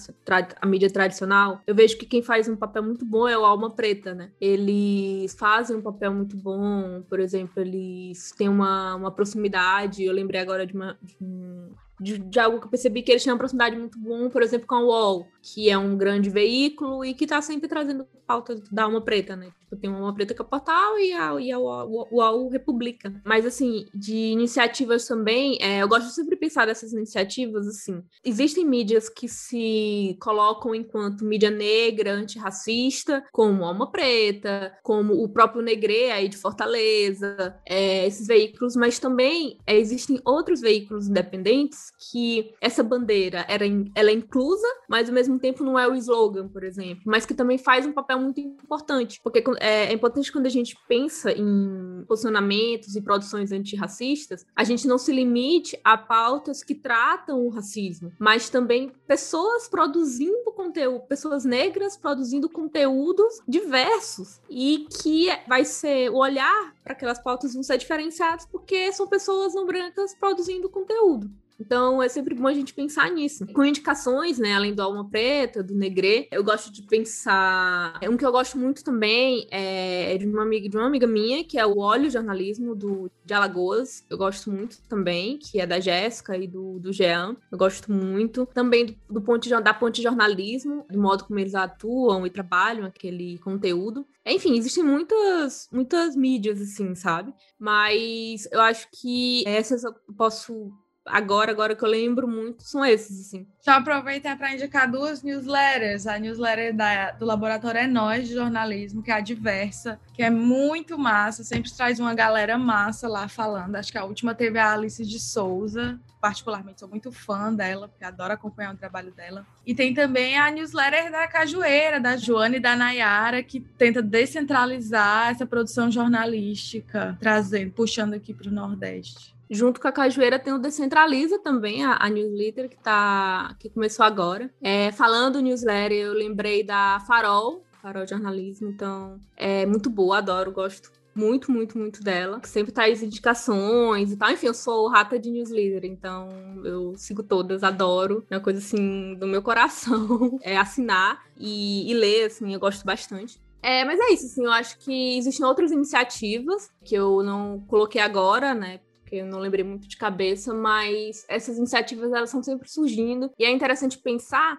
a 0.61 0.67
mídia 0.67 0.91
tradicional, 0.91 1.63
eu 1.67 1.75
vejo 1.75 1.97
que 1.97 2.05
quem 2.05 2.23
faz 2.23 2.47
um 2.47 2.57
papel 2.57 2.83
muito 2.83 3.07
bom 3.07 3.27
é 3.27 3.37
o 3.39 3.45
Alma 3.47 3.71
Preta, 3.71 4.15
né? 4.15 4.31
Eles 4.39 5.35
fazem 5.35 5.79
um 5.79 5.83
papel 5.83 6.13
muito 6.13 6.37
bom, 6.37 7.03
por 7.09 7.21
exemplo, 7.21 7.55
eles 7.57 8.33
têm 8.33 8.51
uma, 8.51 8.97
uma 8.97 9.11
proximidade. 9.11 10.05
Eu 10.05 10.13
lembrei 10.13 10.43
agora 10.43 10.67
de, 10.67 10.75
uma, 10.75 10.99
de 11.03 11.17
um 11.23 11.71
de, 12.01 12.19
de, 12.19 12.41
algo 12.41 12.59
que 12.59 12.67
eu 12.67 12.71
percebi 12.71 13.03
que 13.03 13.13
eles 13.13 13.23
tinham 13.23 13.35
uma 13.35 13.39
proximidade 13.39 13.77
muito 13.77 13.99
boa, 13.99 14.31
por 14.31 14.43
exemplo, 14.43 14.67
com 14.67 14.75
a 14.75 14.81
UOL, 14.81 15.29
que 15.43 15.71
é 15.71 15.79
um 15.79 15.97
grande 15.97 16.31
veículo 16.31 17.05
e 17.05 17.15
que 17.15 17.25
está 17.25 17.41
sempre 17.41 17.69
trazendo 17.69 18.07
pauta 18.31 18.63
da 18.71 18.85
Alma 18.85 19.01
Preta, 19.01 19.35
né? 19.35 19.51
Tipo, 19.59 19.77
tem 19.77 19.91
uma 19.91 19.99
Alma 19.99 20.15
Preta 20.15 20.35
que 20.35 20.41
é 20.41 21.05
e 21.05 21.13
a, 21.13 21.41
e 21.41 21.51
a 21.51 21.59
UOL 21.59 22.49
Republica. 22.49 23.13
Mas, 23.25 23.45
assim, 23.45 23.87
de 23.93 24.15
iniciativas 24.15 25.07
também, 25.07 25.59
é, 25.61 25.83
eu 25.83 25.89
gosto 25.89 26.07
de 26.07 26.15
sempre 26.15 26.37
pensar 26.37 26.67
dessas 26.67 26.93
iniciativas, 26.93 27.67
assim, 27.67 28.03
existem 28.25 28.65
mídias 28.65 29.09
que 29.09 29.29
se 29.29 30.17
colocam 30.21 30.75
enquanto 30.75 31.25
mídia 31.25 31.51
negra, 31.51 32.13
antirracista, 32.13 33.25
como 33.33 33.65
Alma 33.65 33.91
Preta, 33.91 34.73
como 34.83 35.25
o 35.25 35.29
próprio 35.29 35.63
Negre 35.63 36.11
aí 36.13 36.29
de 36.29 36.37
Fortaleza, 36.37 37.57
é, 37.67 38.07
esses 38.07 38.29
veículos, 38.29 38.77
mas 38.77 38.99
também 38.99 39.59
é, 39.67 39.77
existem 39.77 40.21
outros 40.25 40.61
veículos 40.61 41.09
independentes 41.09 41.91
que 42.11 42.55
essa 42.61 42.83
bandeira 42.83 43.45
era, 43.49 43.65
ela 43.95 44.11
é 44.11 44.15
inclusa, 44.15 44.67
mas 44.89 45.09
ao 45.09 45.15
mesmo 45.15 45.30
tempo 45.39 45.65
não 45.65 45.79
é 45.79 45.89
o 45.89 45.95
slogan, 45.95 46.49
por 46.49 46.65
exemplo, 46.65 47.03
mas 47.07 47.27
que 47.27 47.35
também 47.35 47.59
faz 47.59 47.87
um 47.87 47.93
papel 47.93 48.19
muito 48.21 48.41
importante, 48.41 49.21
porque 49.23 49.43
é, 49.61 49.87
é 49.87 49.93
importante 49.93 50.33
quando 50.33 50.47
a 50.47 50.51
gente 50.51 50.77
pensa 50.89 51.33
em 51.33 52.05
posicionamentos 52.07 52.97
e 52.97 53.03
produções 53.03 53.53
antirracistas, 53.53 54.47
a 54.55 54.65
gente 54.65 54.87
não 54.87 54.99
se 54.99 55.13
limite 55.13 55.79
a 55.85 55.97
pautas 55.97 56.63
que 56.63 56.75
tratam 56.75 57.47
o 57.47 57.51
racismo, 57.51 58.13
mas 58.19 58.51
também 58.51 58.93
pessoas 59.07 59.69
produzindo 59.69 60.53
conteúdo, 60.53 61.07
pessoas 61.07 61.45
negras 61.45 61.97
produzindo 61.97 62.49
conteúdos 62.49 63.41
diversos 63.49 64.41
e 64.49 64.87
que 65.03 65.29
vai 65.49 65.65
ser 65.65 66.11
o 66.11 66.17
olhar 66.17 66.75
para 66.83 66.93
aquelas 66.93 67.23
pautas 67.23 67.55
vão 67.55 67.63
ser 67.63 67.79
diferenciados 67.79 68.47
porque 68.47 68.93
são 68.93 69.07
pessoas 69.07 69.55
não 69.55 69.67
brancas 69.67 70.15
produzindo 70.15 70.69
conteúdo. 70.69 71.31
Então 71.61 72.03
é 72.03 72.09
sempre 72.09 72.35
bom 72.35 72.47
a 72.47 72.55
gente 72.55 72.73
pensar 72.73 73.11
nisso. 73.11 73.47
Com 73.53 73.65
indicações, 73.65 74.39
né? 74.39 74.55
Além 74.55 74.75
do 74.75 74.83
Alma 74.83 75.09
Preta, 75.09 75.63
do 75.63 75.75
Negre, 75.75 76.27
eu 76.33 76.43
gosto 76.43 76.73
de 76.73 76.83
pensar. 76.83 78.01
Um 78.03 78.17
que 78.17 78.25
eu 78.25 78.33
gosto 78.33 78.59
muito 78.59 78.83
também 78.83 79.47
é 79.51 80.17
de 80.17 80.27
uma 80.27 80.43
amiga, 80.43 80.69
de 80.69 80.77
uma 80.77 80.87
amiga 80.87 81.07
minha, 81.07 81.45
que 81.45 81.59
é 81.59 81.67
o 81.67 81.79
Óleo 81.79 82.11
Jornalismo 82.11 82.75
do, 82.75 83.11
de 83.25 83.35
Alagoas. 83.35 84.05
Eu 84.09 84.17
gosto 84.17 84.51
muito 84.51 84.81
também, 84.89 85.39
que 85.39 85.61
é 85.61 85.67
da 85.67 85.79
Jéssica 85.79 86.37
e 86.37 86.49
do, 86.49 86.79
do 86.79 86.93
Jean. 86.93 87.37
Eu 87.53 87.59
gosto 87.59 87.93
muito. 87.93 88.47
Também 88.55 88.87
do, 88.87 88.97
do 89.11 89.21
ponte, 89.21 89.49
da 89.49 89.75
Ponte 89.75 90.03
Jornalismo, 90.03 90.87
do 90.91 90.99
modo 90.99 91.25
como 91.25 91.39
eles 91.39 91.55
atuam 91.55 92.27
e 92.27 92.31
trabalham 92.31 92.87
aquele 92.87 93.39
conteúdo. 93.39 94.07
Enfim, 94.25 94.57
existem 94.57 94.85
muitas, 94.85 95.69
muitas 95.73 96.17
mídias, 96.17 96.61
assim, 96.61 96.95
sabe? 96.95 97.35
Mas 97.59 98.49
eu 98.51 98.61
acho 98.61 98.89
que 98.93 99.47
essas 99.47 99.85
eu 99.85 99.95
posso 100.17 100.73
agora, 101.07 101.51
agora 101.51 101.75
que 101.75 101.85
eu 101.85 101.89
lembro 101.89 102.29
muito, 102.29 102.63
são 102.63 102.85
esses, 102.85 103.27
assim. 103.27 103.47
Só 103.61 103.73
aproveitar 103.73 104.37
para 104.37 104.55
indicar 104.55 104.91
duas 104.91 105.23
newsletters. 105.23 106.07
A 106.07 106.19
newsletter 106.19 106.75
da, 106.75 107.13
do 107.13 107.27
Laboratório 107.27 107.81
É 107.81 107.87
Nós 107.87 108.29
de 108.29 108.35
Jornalismo, 108.35 109.03
que 109.03 109.11
é 109.11 109.15
a 109.15 109.21
Diversa, 109.21 110.01
que 110.15 110.23
é 110.23 110.31
muito 110.31 110.99
massa, 110.99 111.45
sempre 111.45 111.71
traz 111.71 112.01
uma 112.01 112.15
galera 112.15 112.57
massa 112.57 113.09
lá 113.09 113.29
falando. 113.29 113.77
Acho 113.77 113.93
que 113.93 113.99
a 113.99 114.05
última 114.05 114.35
teve 114.35 114.59
a 114.59 114.73
Alice 114.73 115.05
de 115.05 115.19
Souza, 115.19 115.99
particularmente 116.21 116.81
sou 116.81 116.89
muito 116.89 117.11
fã 117.11 117.53
dela, 117.53 117.89
porque 117.89 118.05
adoro 118.05 118.33
acompanhar 118.33 118.75
o 118.75 118.77
trabalho 118.77 119.13
dela. 119.13 119.47
E 119.67 119.75
tem 119.75 119.95
também 119.95 120.39
a 120.39 120.51
newsletter 120.51 121.11
da 121.11 121.27
Cajueira, 121.27 122.01
da 122.01 122.17
Joana 122.17 122.57
e 122.57 122.61
da 122.61 122.77
Nayara, 122.77 123.43
que 123.43 123.61
tenta 123.61 124.03
descentralizar 124.03 125.31
essa 125.31 125.47
produção 125.47 125.91
jornalística, 125.91 127.17
trazendo, 127.21 127.73
puxando 127.73 128.15
aqui 128.15 128.35
para 128.35 128.49
o 128.49 128.53
Nordeste. 128.53 129.35
Junto 129.51 129.81
com 129.81 129.89
a 129.89 129.93
Cajueira 129.93 130.39
tem 130.39 130.53
o 130.53 130.59
Decentraliza 130.59 131.39
também, 131.41 131.85
a, 131.85 131.97
a 132.01 132.09
newsletter 132.09 132.69
que, 132.69 132.77
tá, 132.77 133.57
que 133.59 133.69
começou 133.69 134.07
agora. 134.07 134.49
É, 134.63 134.93
falando 134.93 135.41
newsletter, 135.41 135.93
eu 135.93 136.13
lembrei 136.13 136.63
da 136.63 137.01
Farol, 137.01 137.65
Farol 137.83 138.07
Jornalismo, 138.07 138.69
então 138.69 139.19
é 139.37 139.67
muito 139.67 139.91
boa, 139.91 140.19
adoro, 140.19 140.53
gosto 140.53 140.93
muito, 141.15 141.51
muito, 141.51 141.77
muito 141.77 142.03
dela. 142.03 142.41
Sempre 142.45 142.73
traz 142.73 143.03
indicações 143.03 144.13
e 144.13 144.17
tal. 144.17 144.31
Enfim, 144.31 144.47
eu 144.47 144.55
sou 144.55 144.89
rata 144.89 145.19
de 145.19 145.31
newsletter, 145.31 145.85
então 145.85 146.29
eu 146.65 146.97
sigo 146.97 147.23
todas, 147.23 147.63
adoro. 147.63 148.25
É 148.31 148.37
uma 148.37 148.43
coisa 148.43 148.59
assim 148.59 149.15
do 149.15 149.27
meu 149.27 149.43
coração. 149.43 150.39
É 150.43 150.57
assinar 150.57 151.25
e, 151.37 151.91
e 151.91 151.95
ler, 151.95 152.27
assim, 152.27 152.53
eu 152.53 152.61
gosto 152.61 152.85
bastante. 152.85 153.41
É, 153.63 153.85
mas 153.85 154.01
é 154.01 154.13
isso, 154.13 154.27
assim, 154.27 154.45
eu 154.45 154.53
acho 154.53 154.79
que 154.79 155.19
existem 155.19 155.45
outras 155.45 155.71
iniciativas 155.71 156.71
que 156.83 156.95
eu 156.95 157.23
não 157.23 157.61
coloquei 157.69 158.01
agora, 158.01 158.55
né? 158.55 158.81
Que 159.11 159.17
eu 159.17 159.27
não 159.27 159.41
lembrei 159.41 159.65
muito 159.65 159.89
de 159.89 159.97
cabeça, 159.97 160.55
mas 160.55 161.25
essas 161.29 161.59
iniciativas 161.59 162.13
elas 162.13 162.31
estão 162.31 162.43
sempre 162.43 162.71
surgindo 162.71 163.31
e 163.37 163.45
é 163.45 163.51
interessante 163.51 163.99
pensar 163.99 164.57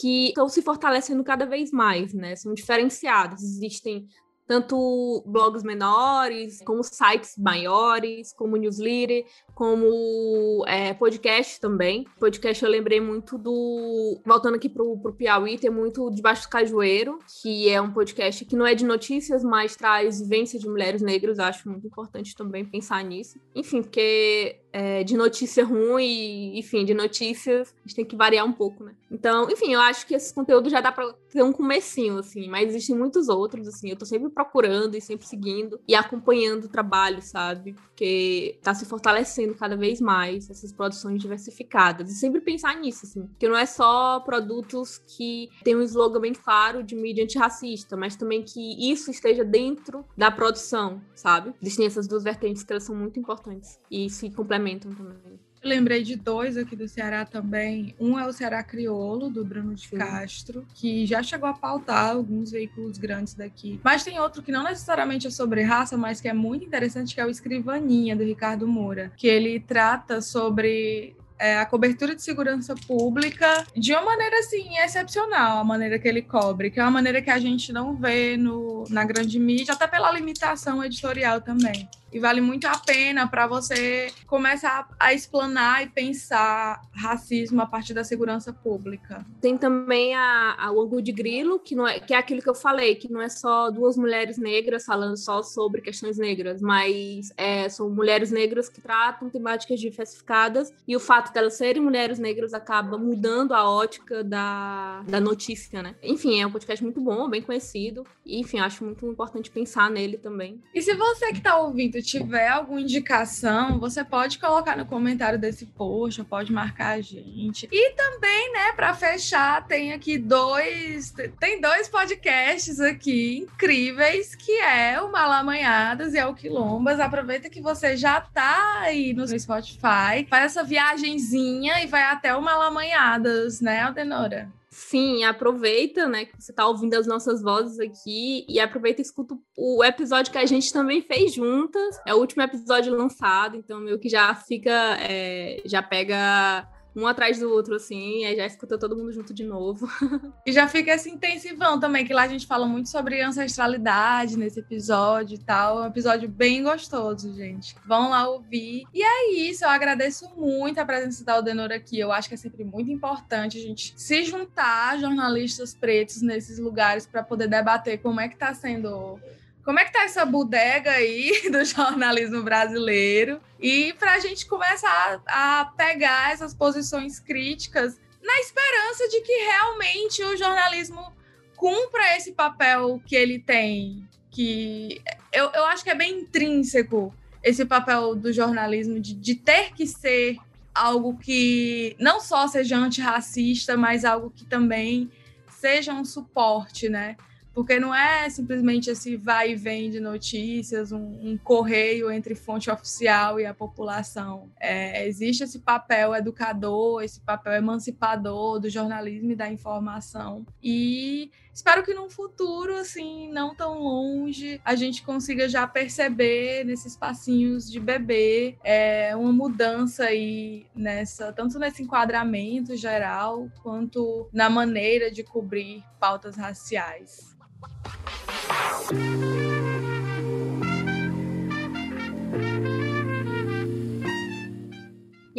que 0.00 0.28
estão 0.28 0.48
se 0.48 0.62
fortalecendo 0.62 1.22
cada 1.22 1.44
vez 1.44 1.70
mais, 1.70 2.14
né? 2.14 2.34
São 2.36 2.54
diferenciadas. 2.54 3.42
Existem 3.42 4.06
tanto 4.50 5.22
blogs 5.24 5.62
menores, 5.62 6.60
como 6.64 6.82
sites 6.82 7.36
maiores, 7.38 8.32
como 8.32 8.56
newsletter, 8.56 9.24
como 9.54 10.64
é, 10.66 10.92
podcast 10.92 11.60
também. 11.60 12.04
Podcast 12.18 12.64
eu 12.64 12.68
lembrei 12.68 13.00
muito 13.00 13.38
do. 13.38 14.20
Voltando 14.26 14.56
aqui 14.56 14.68
pro, 14.68 14.98
pro 14.98 15.12
Piauí, 15.12 15.56
tem 15.56 15.70
muito 15.70 16.10
Debaixo 16.10 16.48
do 16.48 16.48
Cajueiro, 16.48 17.20
que 17.40 17.68
é 17.68 17.80
um 17.80 17.92
podcast 17.92 18.44
que 18.44 18.56
não 18.56 18.66
é 18.66 18.74
de 18.74 18.84
notícias, 18.84 19.44
mas 19.44 19.76
traz 19.76 20.20
vivência 20.20 20.58
de 20.58 20.68
mulheres 20.68 21.00
negras. 21.00 21.38
Acho 21.38 21.68
muito 21.68 21.86
importante 21.86 22.34
também 22.34 22.64
pensar 22.64 23.04
nisso. 23.04 23.38
Enfim, 23.54 23.82
porque 23.82 24.56
é, 24.72 25.02
de 25.02 25.16
notícia 25.16 25.64
ruim, 25.64 26.56
enfim, 26.58 26.84
de 26.84 26.94
notícias, 26.94 27.74
a 27.84 27.88
gente 27.88 27.96
tem 27.96 28.04
que 28.04 28.16
variar 28.16 28.46
um 28.46 28.52
pouco, 28.52 28.84
né? 28.84 28.94
Então, 29.10 29.50
enfim, 29.50 29.72
eu 29.72 29.80
acho 29.80 30.06
que 30.06 30.14
esse 30.14 30.32
conteúdo 30.32 30.70
já 30.70 30.80
dá 30.80 30.92
pra 30.92 31.12
ter 31.30 31.42
um 31.42 31.52
comecinho, 31.52 32.18
assim, 32.18 32.48
mas 32.48 32.68
existem 32.70 32.96
muitos 32.96 33.28
outros, 33.28 33.66
assim, 33.66 33.90
eu 33.90 33.96
tô 33.96 34.04
sempre 34.04 34.28
procurando 34.30 34.96
e 34.96 35.00
sempre 35.00 35.26
seguindo 35.26 35.80
e 35.86 35.94
acompanhando 35.94 36.64
o 36.64 36.68
trabalho, 36.68 37.20
sabe? 37.20 37.72
Porque 37.72 38.58
tá 38.62 38.72
se 38.74 38.84
fortalecendo 38.84 39.54
cada 39.54 39.76
vez 39.76 40.00
mais 40.00 40.48
essas 40.48 40.72
produções 40.72 41.20
diversificadas. 41.20 42.10
E 42.10 42.14
sempre 42.14 42.40
pensar 42.40 42.76
nisso, 42.76 43.06
assim, 43.06 43.28
que 43.38 43.48
não 43.48 43.56
é 43.56 43.66
só 43.66 44.20
produtos 44.20 44.98
que 44.98 45.48
tem 45.64 45.76
um 45.76 45.82
slogan 45.82 46.20
bem 46.20 46.32
claro 46.32 46.82
de 46.82 46.94
mídia 46.94 47.24
antirracista, 47.24 47.96
mas 47.96 48.16
também 48.16 48.42
que 48.42 48.90
isso 48.90 49.10
esteja 49.10 49.44
dentro 49.44 50.04
da 50.16 50.30
produção, 50.30 51.00
sabe? 51.14 51.52
Existem 51.60 51.86
essas 51.86 52.06
duas 52.06 52.22
vertentes 52.22 52.62
que 52.62 52.72
elas 52.72 52.84
são 52.84 52.94
muito 52.94 53.18
importantes 53.18 53.78
e 53.90 54.08
se 54.08 54.30
complementam 54.30 54.59
também. 54.78 55.40
Lembrei 55.62 56.02
de 56.02 56.16
dois 56.16 56.56
aqui 56.56 56.74
do 56.74 56.88
Ceará 56.88 57.24
também. 57.26 57.94
Um 58.00 58.18
é 58.18 58.26
o 58.26 58.32
Ceará 58.32 58.62
Criolo, 58.62 59.28
do 59.28 59.44
Bruno 59.44 59.74
de 59.74 59.88
Sim. 59.88 59.98
Castro, 59.98 60.66
que 60.74 61.04
já 61.04 61.22
chegou 61.22 61.48
a 61.48 61.52
pautar 61.52 62.10
alguns 62.10 62.50
veículos 62.50 62.96
grandes 62.96 63.34
daqui. 63.34 63.78
Mas 63.84 64.02
tem 64.02 64.18
outro 64.18 64.42
que 64.42 64.50
não 64.50 64.64
necessariamente 64.64 65.26
é 65.26 65.30
sobre 65.30 65.62
raça, 65.62 65.98
mas 65.98 66.20
que 66.20 66.28
é 66.28 66.32
muito 66.32 66.64
interessante, 66.64 67.14
que 67.14 67.20
é 67.20 67.26
o 67.26 67.30
Escrivaninha, 67.30 68.16
do 68.16 68.24
Ricardo 68.24 68.66
Moura, 68.66 69.12
que 69.16 69.26
ele 69.26 69.60
trata 69.60 70.22
sobre 70.22 71.14
é, 71.38 71.58
a 71.58 71.66
cobertura 71.66 72.14
de 72.14 72.22
segurança 72.22 72.74
pública 72.86 73.66
de 73.76 73.92
uma 73.92 74.02
maneira 74.02 74.38
assim 74.38 74.78
excepcional, 74.78 75.58
a 75.58 75.64
maneira 75.64 75.98
que 75.98 76.08
ele 76.08 76.22
cobre, 76.22 76.70
que 76.70 76.80
é 76.80 76.82
uma 76.82 76.90
maneira 76.90 77.20
que 77.20 77.30
a 77.30 77.38
gente 77.38 77.70
não 77.70 77.94
vê 77.94 78.36
no, 78.36 78.84
na 78.88 79.04
grande 79.04 79.38
mídia, 79.38 79.74
até 79.74 79.86
pela 79.86 80.10
limitação 80.10 80.82
editorial 80.82 81.42
também 81.42 81.88
e 82.12 82.18
vale 82.18 82.40
muito 82.40 82.66
a 82.66 82.78
pena 82.78 83.26
para 83.26 83.46
você 83.46 84.12
começar 84.26 84.88
a 84.98 85.14
explanar 85.14 85.82
e 85.84 85.88
pensar 85.88 86.80
racismo 86.92 87.60
a 87.62 87.66
partir 87.66 87.94
da 87.94 88.04
segurança 88.04 88.52
pública. 88.52 89.24
Tem 89.40 89.56
também 89.56 90.14
a, 90.14 90.56
a 90.58 90.72
o 90.72 90.80
ângulo 90.80 91.02
de 91.02 91.12
grilo, 91.12 91.58
que, 91.58 91.74
não 91.74 91.86
é, 91.86 92.00
que 92.00 92.14
é 92.14 92.16
aquilo 92.16 92.42
que 92.42 92.48
eu 92.48 92.54
falei, 92.54 92.94
que 92.94 93.10
não 93.10 93.20
é 93.20 93.28
só 93.28 93.70
duas 93.70 93.96
mulheres 93.96 94.38
negras 94.38 94.84
falando 94.84 95.16
só 95.16 95.42
sobre 95.42 95.80
questões 95.80 96.18
negras, 96.18 96.60
mas 96.60 97.32
é, 97.36 97.68
são 97.68 97.90
mulheres 97.90 98.30
negras 98.30 98.68
que 98.68 98.80
tratam 98.80 99.28
temáticas 99.30 99.80
diversificadas 99.80 100.72
e 100.86 100.96
o 100.96 101.00
fato 101.00 101.32
delas 101.32 101.54
serem 101.54 101.82
mulheres 101.82 102.18
negras 102.18 102.54
acaba 102.54 102.98
mudando 102.98 103.52
a 103.52 103.68
ótica 103.68 104.24
da, 104.24 105.02
da 105.06 105.20
notícia, 105.20 105.82
né? 105.82 105.94
Enfim, 106.02 106.40
é 106.40 106.46
um 106.46 106.52
podcast 106.52 106.82
muito 106.82 107.00
bom, 107.00 107.28
bem 107.28 107.42
conhecido, 107.42 108.06
e 108.24 108.40
enfim, 108.40 108.58
acho 108.58 108.84
muito 108.84 109.06
importante 109.06 109.50
pensar 109.50 109.90
nele 109.90 110.18
também. 110.18 110.60
E 110.74 110.82
se 110.82 110.94
você 110.94 111.28
que 111.32 111.38
está 111.38 111.58
ouvindo 111.58 111.99
tiver 112.02 112.48
alguma 112.48 112.80
indicação, 112.80 113.78
você 113.78 114.04
pode 114.04 114.38
colocar 114.38 114.76
no 114.76 114.86
comentário 114.86 115.38
desse 115.38 115.66
post, 115.66 116.22
pode 116.24 116.52
marcar 116.52 116.98
a 116.98 117.00
gente. 117.00 117.68
E 117.70 117.92
também, 117.92 118.52
né, 118.52 118.72
para 118.72 118.94
fechar, 118.94 119.66
tem 119.66 119.92
aqui 119.92 120.18
dois, 120.18 121.12
tem 121.38 121.60
dois 121.60 121.88
podcasts 121.88 122.80
aqui 122.80 123.38
incríveis, 123.38 124.34
que 124.34 124.52
é 124.52 125.00
o 125.00 125.10
Malamanhadas 125.10 126.14
e 126.14 126.18
é 126.18 126.26
o 126.26 126.34
Quilombas. 126.34 127.00
Aproveita 127.00 127.50
que 127.50 127.60
você 127.60 127.96
já 127.96 128.20
tá 128.20 128.80
aí 128.80 129.12
no 129.12 129.26
Spotify, 129.26 130.26
faz 130.28 130.44
essa 130.46 130.64
viagenzinha 130.64 131.82
e 131.82 131.86
vai 131.86 132.02
até 132.02 132.34
o 132.34 132.42
Malamanhadas, 132.42 133.60
né, 133.60 133.80
Aldenora? 133.80 134.59
Sim, 134.72 135.24
aproveita, 135.24 136.06
né, 136.06 136.26
que 136.26 136.40
você 136.40 136.52
está 136.52 136.64
ouvindo 136.64 136.94
as 136.94 137.04
nossas 137.04 137.42
vozes 137.42 137.80
aqui 137.80 138.46
e 138.48 138.60
aproveita 138.60 139.00
e 139.00 139.04
escuta 139.04 139.36
o 139.56 139.82
episódio 139.82 140.30
que 140.30 140.38
a 140.38 140.46
gente 140.46 140.72
também 140.72 141.02
fez 141.02 141.34
juntas. 141.34 142.00
É 142.06 142.14
o 142.14 142.18
último 142.18 142.42
episódio 142.42 142.94
lançado, 142.94 143.56
então 143.56 143.80
meio 143.80 143.98
que 143.98 144.08
já 144.08 144.32
fica, 144.32 144.96
é, 145.00 145.60
já 145.64 145.82
pega 145.82 146.68
um 146.94 147.06
atrás 147.06 147.38
do 147.38 147.50
outro, 147.50 147.74
assim, 147.74 148.24
aí 148.24 148.36
já 148.36 148.46
escuta 148.46 148.78
todo 148.78 148.96
mundo 148.96 149.12
junto 149.12 149.32
de 149.32 149.44
novo. 149.44 149.88
e 150.46 150.52
já 150.52 150.66
fica 150.66 150.92
esse 150.92 151.10
intensivão 151.10 151.78
também, 151.78 152.04
que 152.04 152.12
lá 152.12 152.22
a 152.22 152.28
gente 152.28 152.46
fala 152.46 152.66
muito 152.66 152.88
sobre 152.88 153.20
ancestralidade 153.20 154.36
nesse 154.36 154.60
episódio 154.60 155.34
e 155.34 155.38
tal. 155.38 155.78
É 155.78 155.82
um 155.82 155.86
episódio 155.86 156.28
bem 156.28 156.62
gostoso, 156.62 157.34
gente. 157.34 157.74
Vão 157.86 158.10
lá 158.10 158.28
ouvir. 158.28 158.84
E 158.92 159.02
é 159.02 159.32
isso, 159.32 159.64
eu 159.64 159.68
agradeço 159.68 160.28
muito 160.36 160.78
a 160.78 160.84
presença 160.84 161.24
da 161.24 161.34
Aldenor 161.34 161.70
aqui. 161.72 161.98
Eu 161.98 162.12
acho 162.12 162.28
que 162.28 162.34
é 162.34 162.38
sempre 162.38 162.64
muito 162.64 162.90
importante 162.90 163.58
a 163.58 163.62
gente 163.62 163.94
se 163.96 164.24
juntar 164.24 164.98
jornalistas 164.98 165.74
pretos 165.74 166.22
nesses 166.22 166.58
lugares 166.58 167.06
para 167.06 167.22
poder 167.22 167.48
debater 167.48 167.98
como 167.98 168.20
é 168.20 168.28
que 168.28 168.34
está 168.34 168.52
sendo 168.54 169.18
como 169.64 169.78
é 169.78 169.84
que 169.84 169.92
tá 169.92 170.02
essa 170.04 170.24
bodega 170.24 170.92
aí 170.92 171.32
do 171.50 171.64
jornalismo 171.64 172.42
brasileiro? 172.42 173.40
E 173.58 173.92
para 173.94 174.14
a 174.14 174.18
gente 174.18 174.46
começar 174.46 175.22
a 175.26 175.72
pegar 175.76 176.32
essas 176.32 176.54
posições 176.54 177.20
críticas 177.20 177.98
na 178.22 178.38
esperança 178.40 179.08
de 179.08 179.20
que 179.22 179.32
realmente 179.32 180.22
o 180.24 180.36
jornalismo 180.36 181.12
cumpra 181.56 182.16
esse 182.16 182.32
papel 182.32 183.00
que 183.04 183.14
ele 183.14 183.38
tem, 183.38 184.06
que 184.30 185.02
eu, 185.32 185.50
eu 185.50 185.64
acho 185.66 185.84
que 185.84 185.90
é 185.90 185.94
bem 185.94 186.20
intrínseco 186.20 187.14
esse 187.42 187.64
papel 187.64 188.14
do 188.14 188.32
jornalismo 188.32 189.00
de, 189.00 189.14
de 189.14 189.34
ter 189.34 189.72
que 189.74 189.86
ser 189.86 190.38
algo 190.74 191.18
que 191.18 191.96
não 191.98 192.20
só 192.20 192.46
seja 192.46 192.76
antirracista, 192.76 193.76
mas 193.76 194.04
algo 194.04 194.30
que 194.30 194.44
também 194.44 195.10
seja 195.48 195.92
um 195.92 196.04
suporte, 196.04 196.88
né? 196.88 197.16
Porque 197.52 197.80
não 197.80 197.94
é 197.94 198.28
simplesmente 198.30 198.90
esse 198.90 199.16
vai 199.16 199.52
e 199.52 199.56
vem 199.56 199.90
de 199.90 200.00
notícias, 200.00 200.92
um, 200.92 201.30
um 201.30 201.38
correio 201.38 202.10
entre 202.10 202.34
fonte 202.34 202.70
oficial 202.70 203.40
e 203.40 203.46
a 203.46 203.52
população. 203.52 204.50
É, 204.58 205.06
existe 205.06 205.42
esse 205.42 205.58
papel 205.58 206.14
educador, 206.14 207.02
esse 207.02 207.20
papel 207.20 207.54
emancipador 207.54 208.60
do 208.60 208.70
jornalismo 208.70 209.32
e 209.32 209.36
da 209.36 209.50
informação. 209.50 210.46
E 210.62 211.30
espero 211.52 211.82
que 211.82 211.94
num 211.94 212.08
futuro, 212.08 212.76
assim, 212.76 213.30
não 213.32 213.54
tão 213.54 213.78
longe, 213.78 214.60
a 214.64 214.74
gente 214.74 215.02
consiga 215.02 215.48
já 215.48 215.66
perceber 215.66 216.64
nesses 216.64 216.96
passinhos 216.96 217.70
de 217.70 217.80
bebê 217.80 218.56
é, 218.64 219.14
uma 219.16 219.32
mudança 219.32 220.04
aí 220.04 220.66
nessa, 220.74 221.32
tanto 221.32 221.58
nesse 221.58 221.82
enquadramento 221.82 222.76
geral, 222.76 223.48
quanto 223.62 224.28
na 224.32 224.48
maneira 224.48 225.10
de 225.10 225.22
cobrir 225.22 225.82
pautas 225.98 226.36
raciais. 226.36 227.36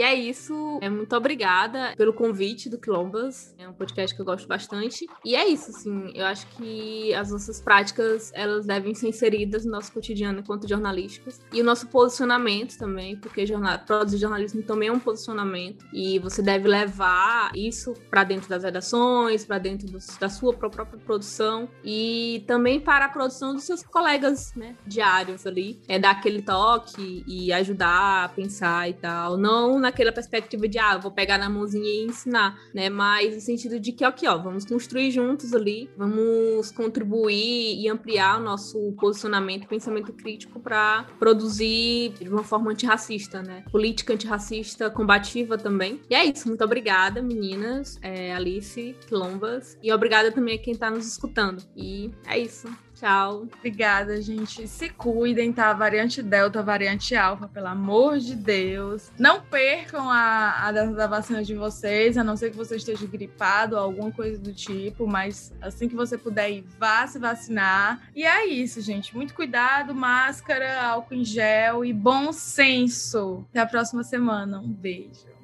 E 0.02 0.04
é 0.04 0.16
isso. 0.16 0.80
É, 0.82 0.90
muito 0.90 1.16
obrigada 1.16 1.94
pelo 1.96 2.12
convite 2.12 2.68
do 2.68 2.80
Quilombas. 2.80 3.54
É 3.56 3.70
um 3.70 3.74
podcast 3.74 4.16
que 4.16 4.20
eu 4.20 4.26
gosto 4.26 4.48
bastante. 4.48 5.06
E 5.24 5.36
é 5.36 5.48
isso, 5.48 5.70
assim. 5.70 6.12
Eu 6.16 6.26
acho 6.26 6.48
que 6.58 7.14
as 7.14 7.30
nossas 7.30 7.62
práticas, 7.62 8.32
elas 8.34 8.66
devem 8.66 8.96
ser 8.96 9.10
inseridas 9.10 9.64
no 9.64 9.72
nosso 9.72 9.92
cotidiano 9.92 10.40
enquanto 10.40 10.68
jornalísticos. 10.68 11.40
E 11.54 11.62
o 11.62 11.64
nosso 11.64 11.86
posicionamento 11.86 12.80
também, 12.80 13.16
porque 13.16 13.46
jornal, 13.46 13.78
produzir 13.78 14.18
jornalismo 14.18 14.64
também 14.64 14.90
é 14.90 14.92
um 14.92 15.00
posicionamento. 15.00 15.86
E 15.94 16.18
você 16.18 16.42
deve 16.42 16.68
levar 16.68 17.52
isso 17.56 17.94
para 18.10 18.24
dentro 18.24 18.50
das 18.50 18.64
redações, 18.64 19.46
para 19.46 19.60
dentro 19.60 19.86
do, 19.86 20.00
da 20.20 20.30
sua 20.30 20.52
própria 20.52 20.84
produção 20.84 21.70
e 21.84 22.44
também 22.48 22.80
para 22.80 23.06
a 23.06 23.10
produção 23.10 23.54
dos 23.54 23.66
seus 23.66 23.84
colegas, 23.84 24.52
né, 24.56 24.76
diários 24.84 25.46
ali. 25.46 25.80
É 25.88 26.00
dar 26.00 26.10
aquele 26.10 26.42
toque 26.42 27.24
e 27.28 27.54
ajudar 27.54 28.24
a 28.24 28.30
pensar 28.30 28.90
e 28.90 28.94
tal. 28.94 29.38
Não 29.38 29.80
naquela 29.92 30.12
perspectiva 30.12 30.68
de, 30.68 30.80
ah, 30.80 30.98
vou 30.98 31.12
pegar 31.12 31.38
na 31.38 31.50
mãozinha 31.50 31.86
e 31.86 32.06
ensinar, 32.06 32.58
né? 32.74 32.90
Mas 32.90 33.36
no 33.36 33.42
sentido 33.42 33.80
de 33.80 33.92
que, 33.92 34.04
aqui, 34.04 34.28
ó, 34.28 34.38
vamos 34.38 34.66
construir 34.66 35.12
juntos 35.12 35.54
ali, 35.54 35.90
vamos 35.98 36.72
contribuir 36.72 37.80
e 37.80 37.88
ampliar 37.90 38.40
o 38.40 38.44
nosso 38.44 38.94
posicionamento, 38.94 39.68
pensamento 39.68 40.14
crítico 40.14 40.60
para 40.60 41.06
produzir 41.20 42.14
de 42.20 42.30
uma 42.30 42.44
forma 42.44 42.72
antirracista, 42.72 43.42
né? 43.44 43.64
Política 43.72 44.14
antirracista 44.14 44.90
combativa 44.90 45.58
também. 45.58 46.00
E 46.10 46.16
é 46.16 46.26
isso. 46.26 46.48
Muito 46.48 46.64
obrigada, 46.64 47.22
meninas, 47.22 48.00
é, 48.02 48.34
Alice, 48.34 48.96
Quilombas. 49.08 49.78
E 49.84 49.92
obrigada 49.92 50.32
também 50.32 50.56
a 50.56 50.58
quem 50.58 50.74
está 50.74 50.90
nos 50.90 51.06
escutando. 51.06 51.64
E 51.76 52.12
é 52.26 52.40
isso. 52.40 52.68
Tchau. 53.02 53.48
Obrigada, 53.58 54.22
gente. 54.22 54.68
Se 54.68 54.88
cuidem, 54.88 55.52
tá? 55.52 55.74
Variante 55.74 56.22
Delta, 56.22 56.62
variante 56.62 57.16
Alfa, 57.16 57.48
pelo 57.48 57.66
amor 57.66 58.20
de 58.20 58.36
Deus. 58.36 59.12
Não 59.18 59.42
percam 59.42 60.08
a, 60.08 60.68
a 60.68 60.72
data 60.72 60.94
da 60.94 61.08
vacina 61.08 61.44
de 61.44 61.56
vocês, 61.56 62.16
a 62.16 62.24
não 62.24 62.38
ser 62.38 62.52
que 62.52 62.58
você 62.58 62.76
esteja 62.76 63.08
gripado 63.08 63.76
ou 63.76 63.82
alguma 63.82 64.12
coisa 64.12 64.38
do 64.38 64.54
tipo, 64.54 65.08
mas 65.08 65.52
assim 65.60 65.90
que 65.90 65.96
você 65.96 66.16
puder 66.16 66.52
ir, 66.52 66.66
vá 66.78 67.08
se 67.08 67.18
vacinar. 67.18 68.08
E 68.16 68.24
é 68.24 68.46
isso, 68.46 68.80
gente. 68.82 69.16
Muito 69.16 69.34
cuidado, 69.34 69.96
máscara, 69.96 70.80
álcool 70.84 71.16
em 71.16 71.26
gel 71.26 71.84
e 71.84 71.92
bom 71.92 72.32
senso. 72.32 73.44
Até 73.50 73.62
a 73.62 73.66
próxima 73.66 74.04
semana. 74.04 74.60
Um 74.60 74.72
beijo. 74.72 75.41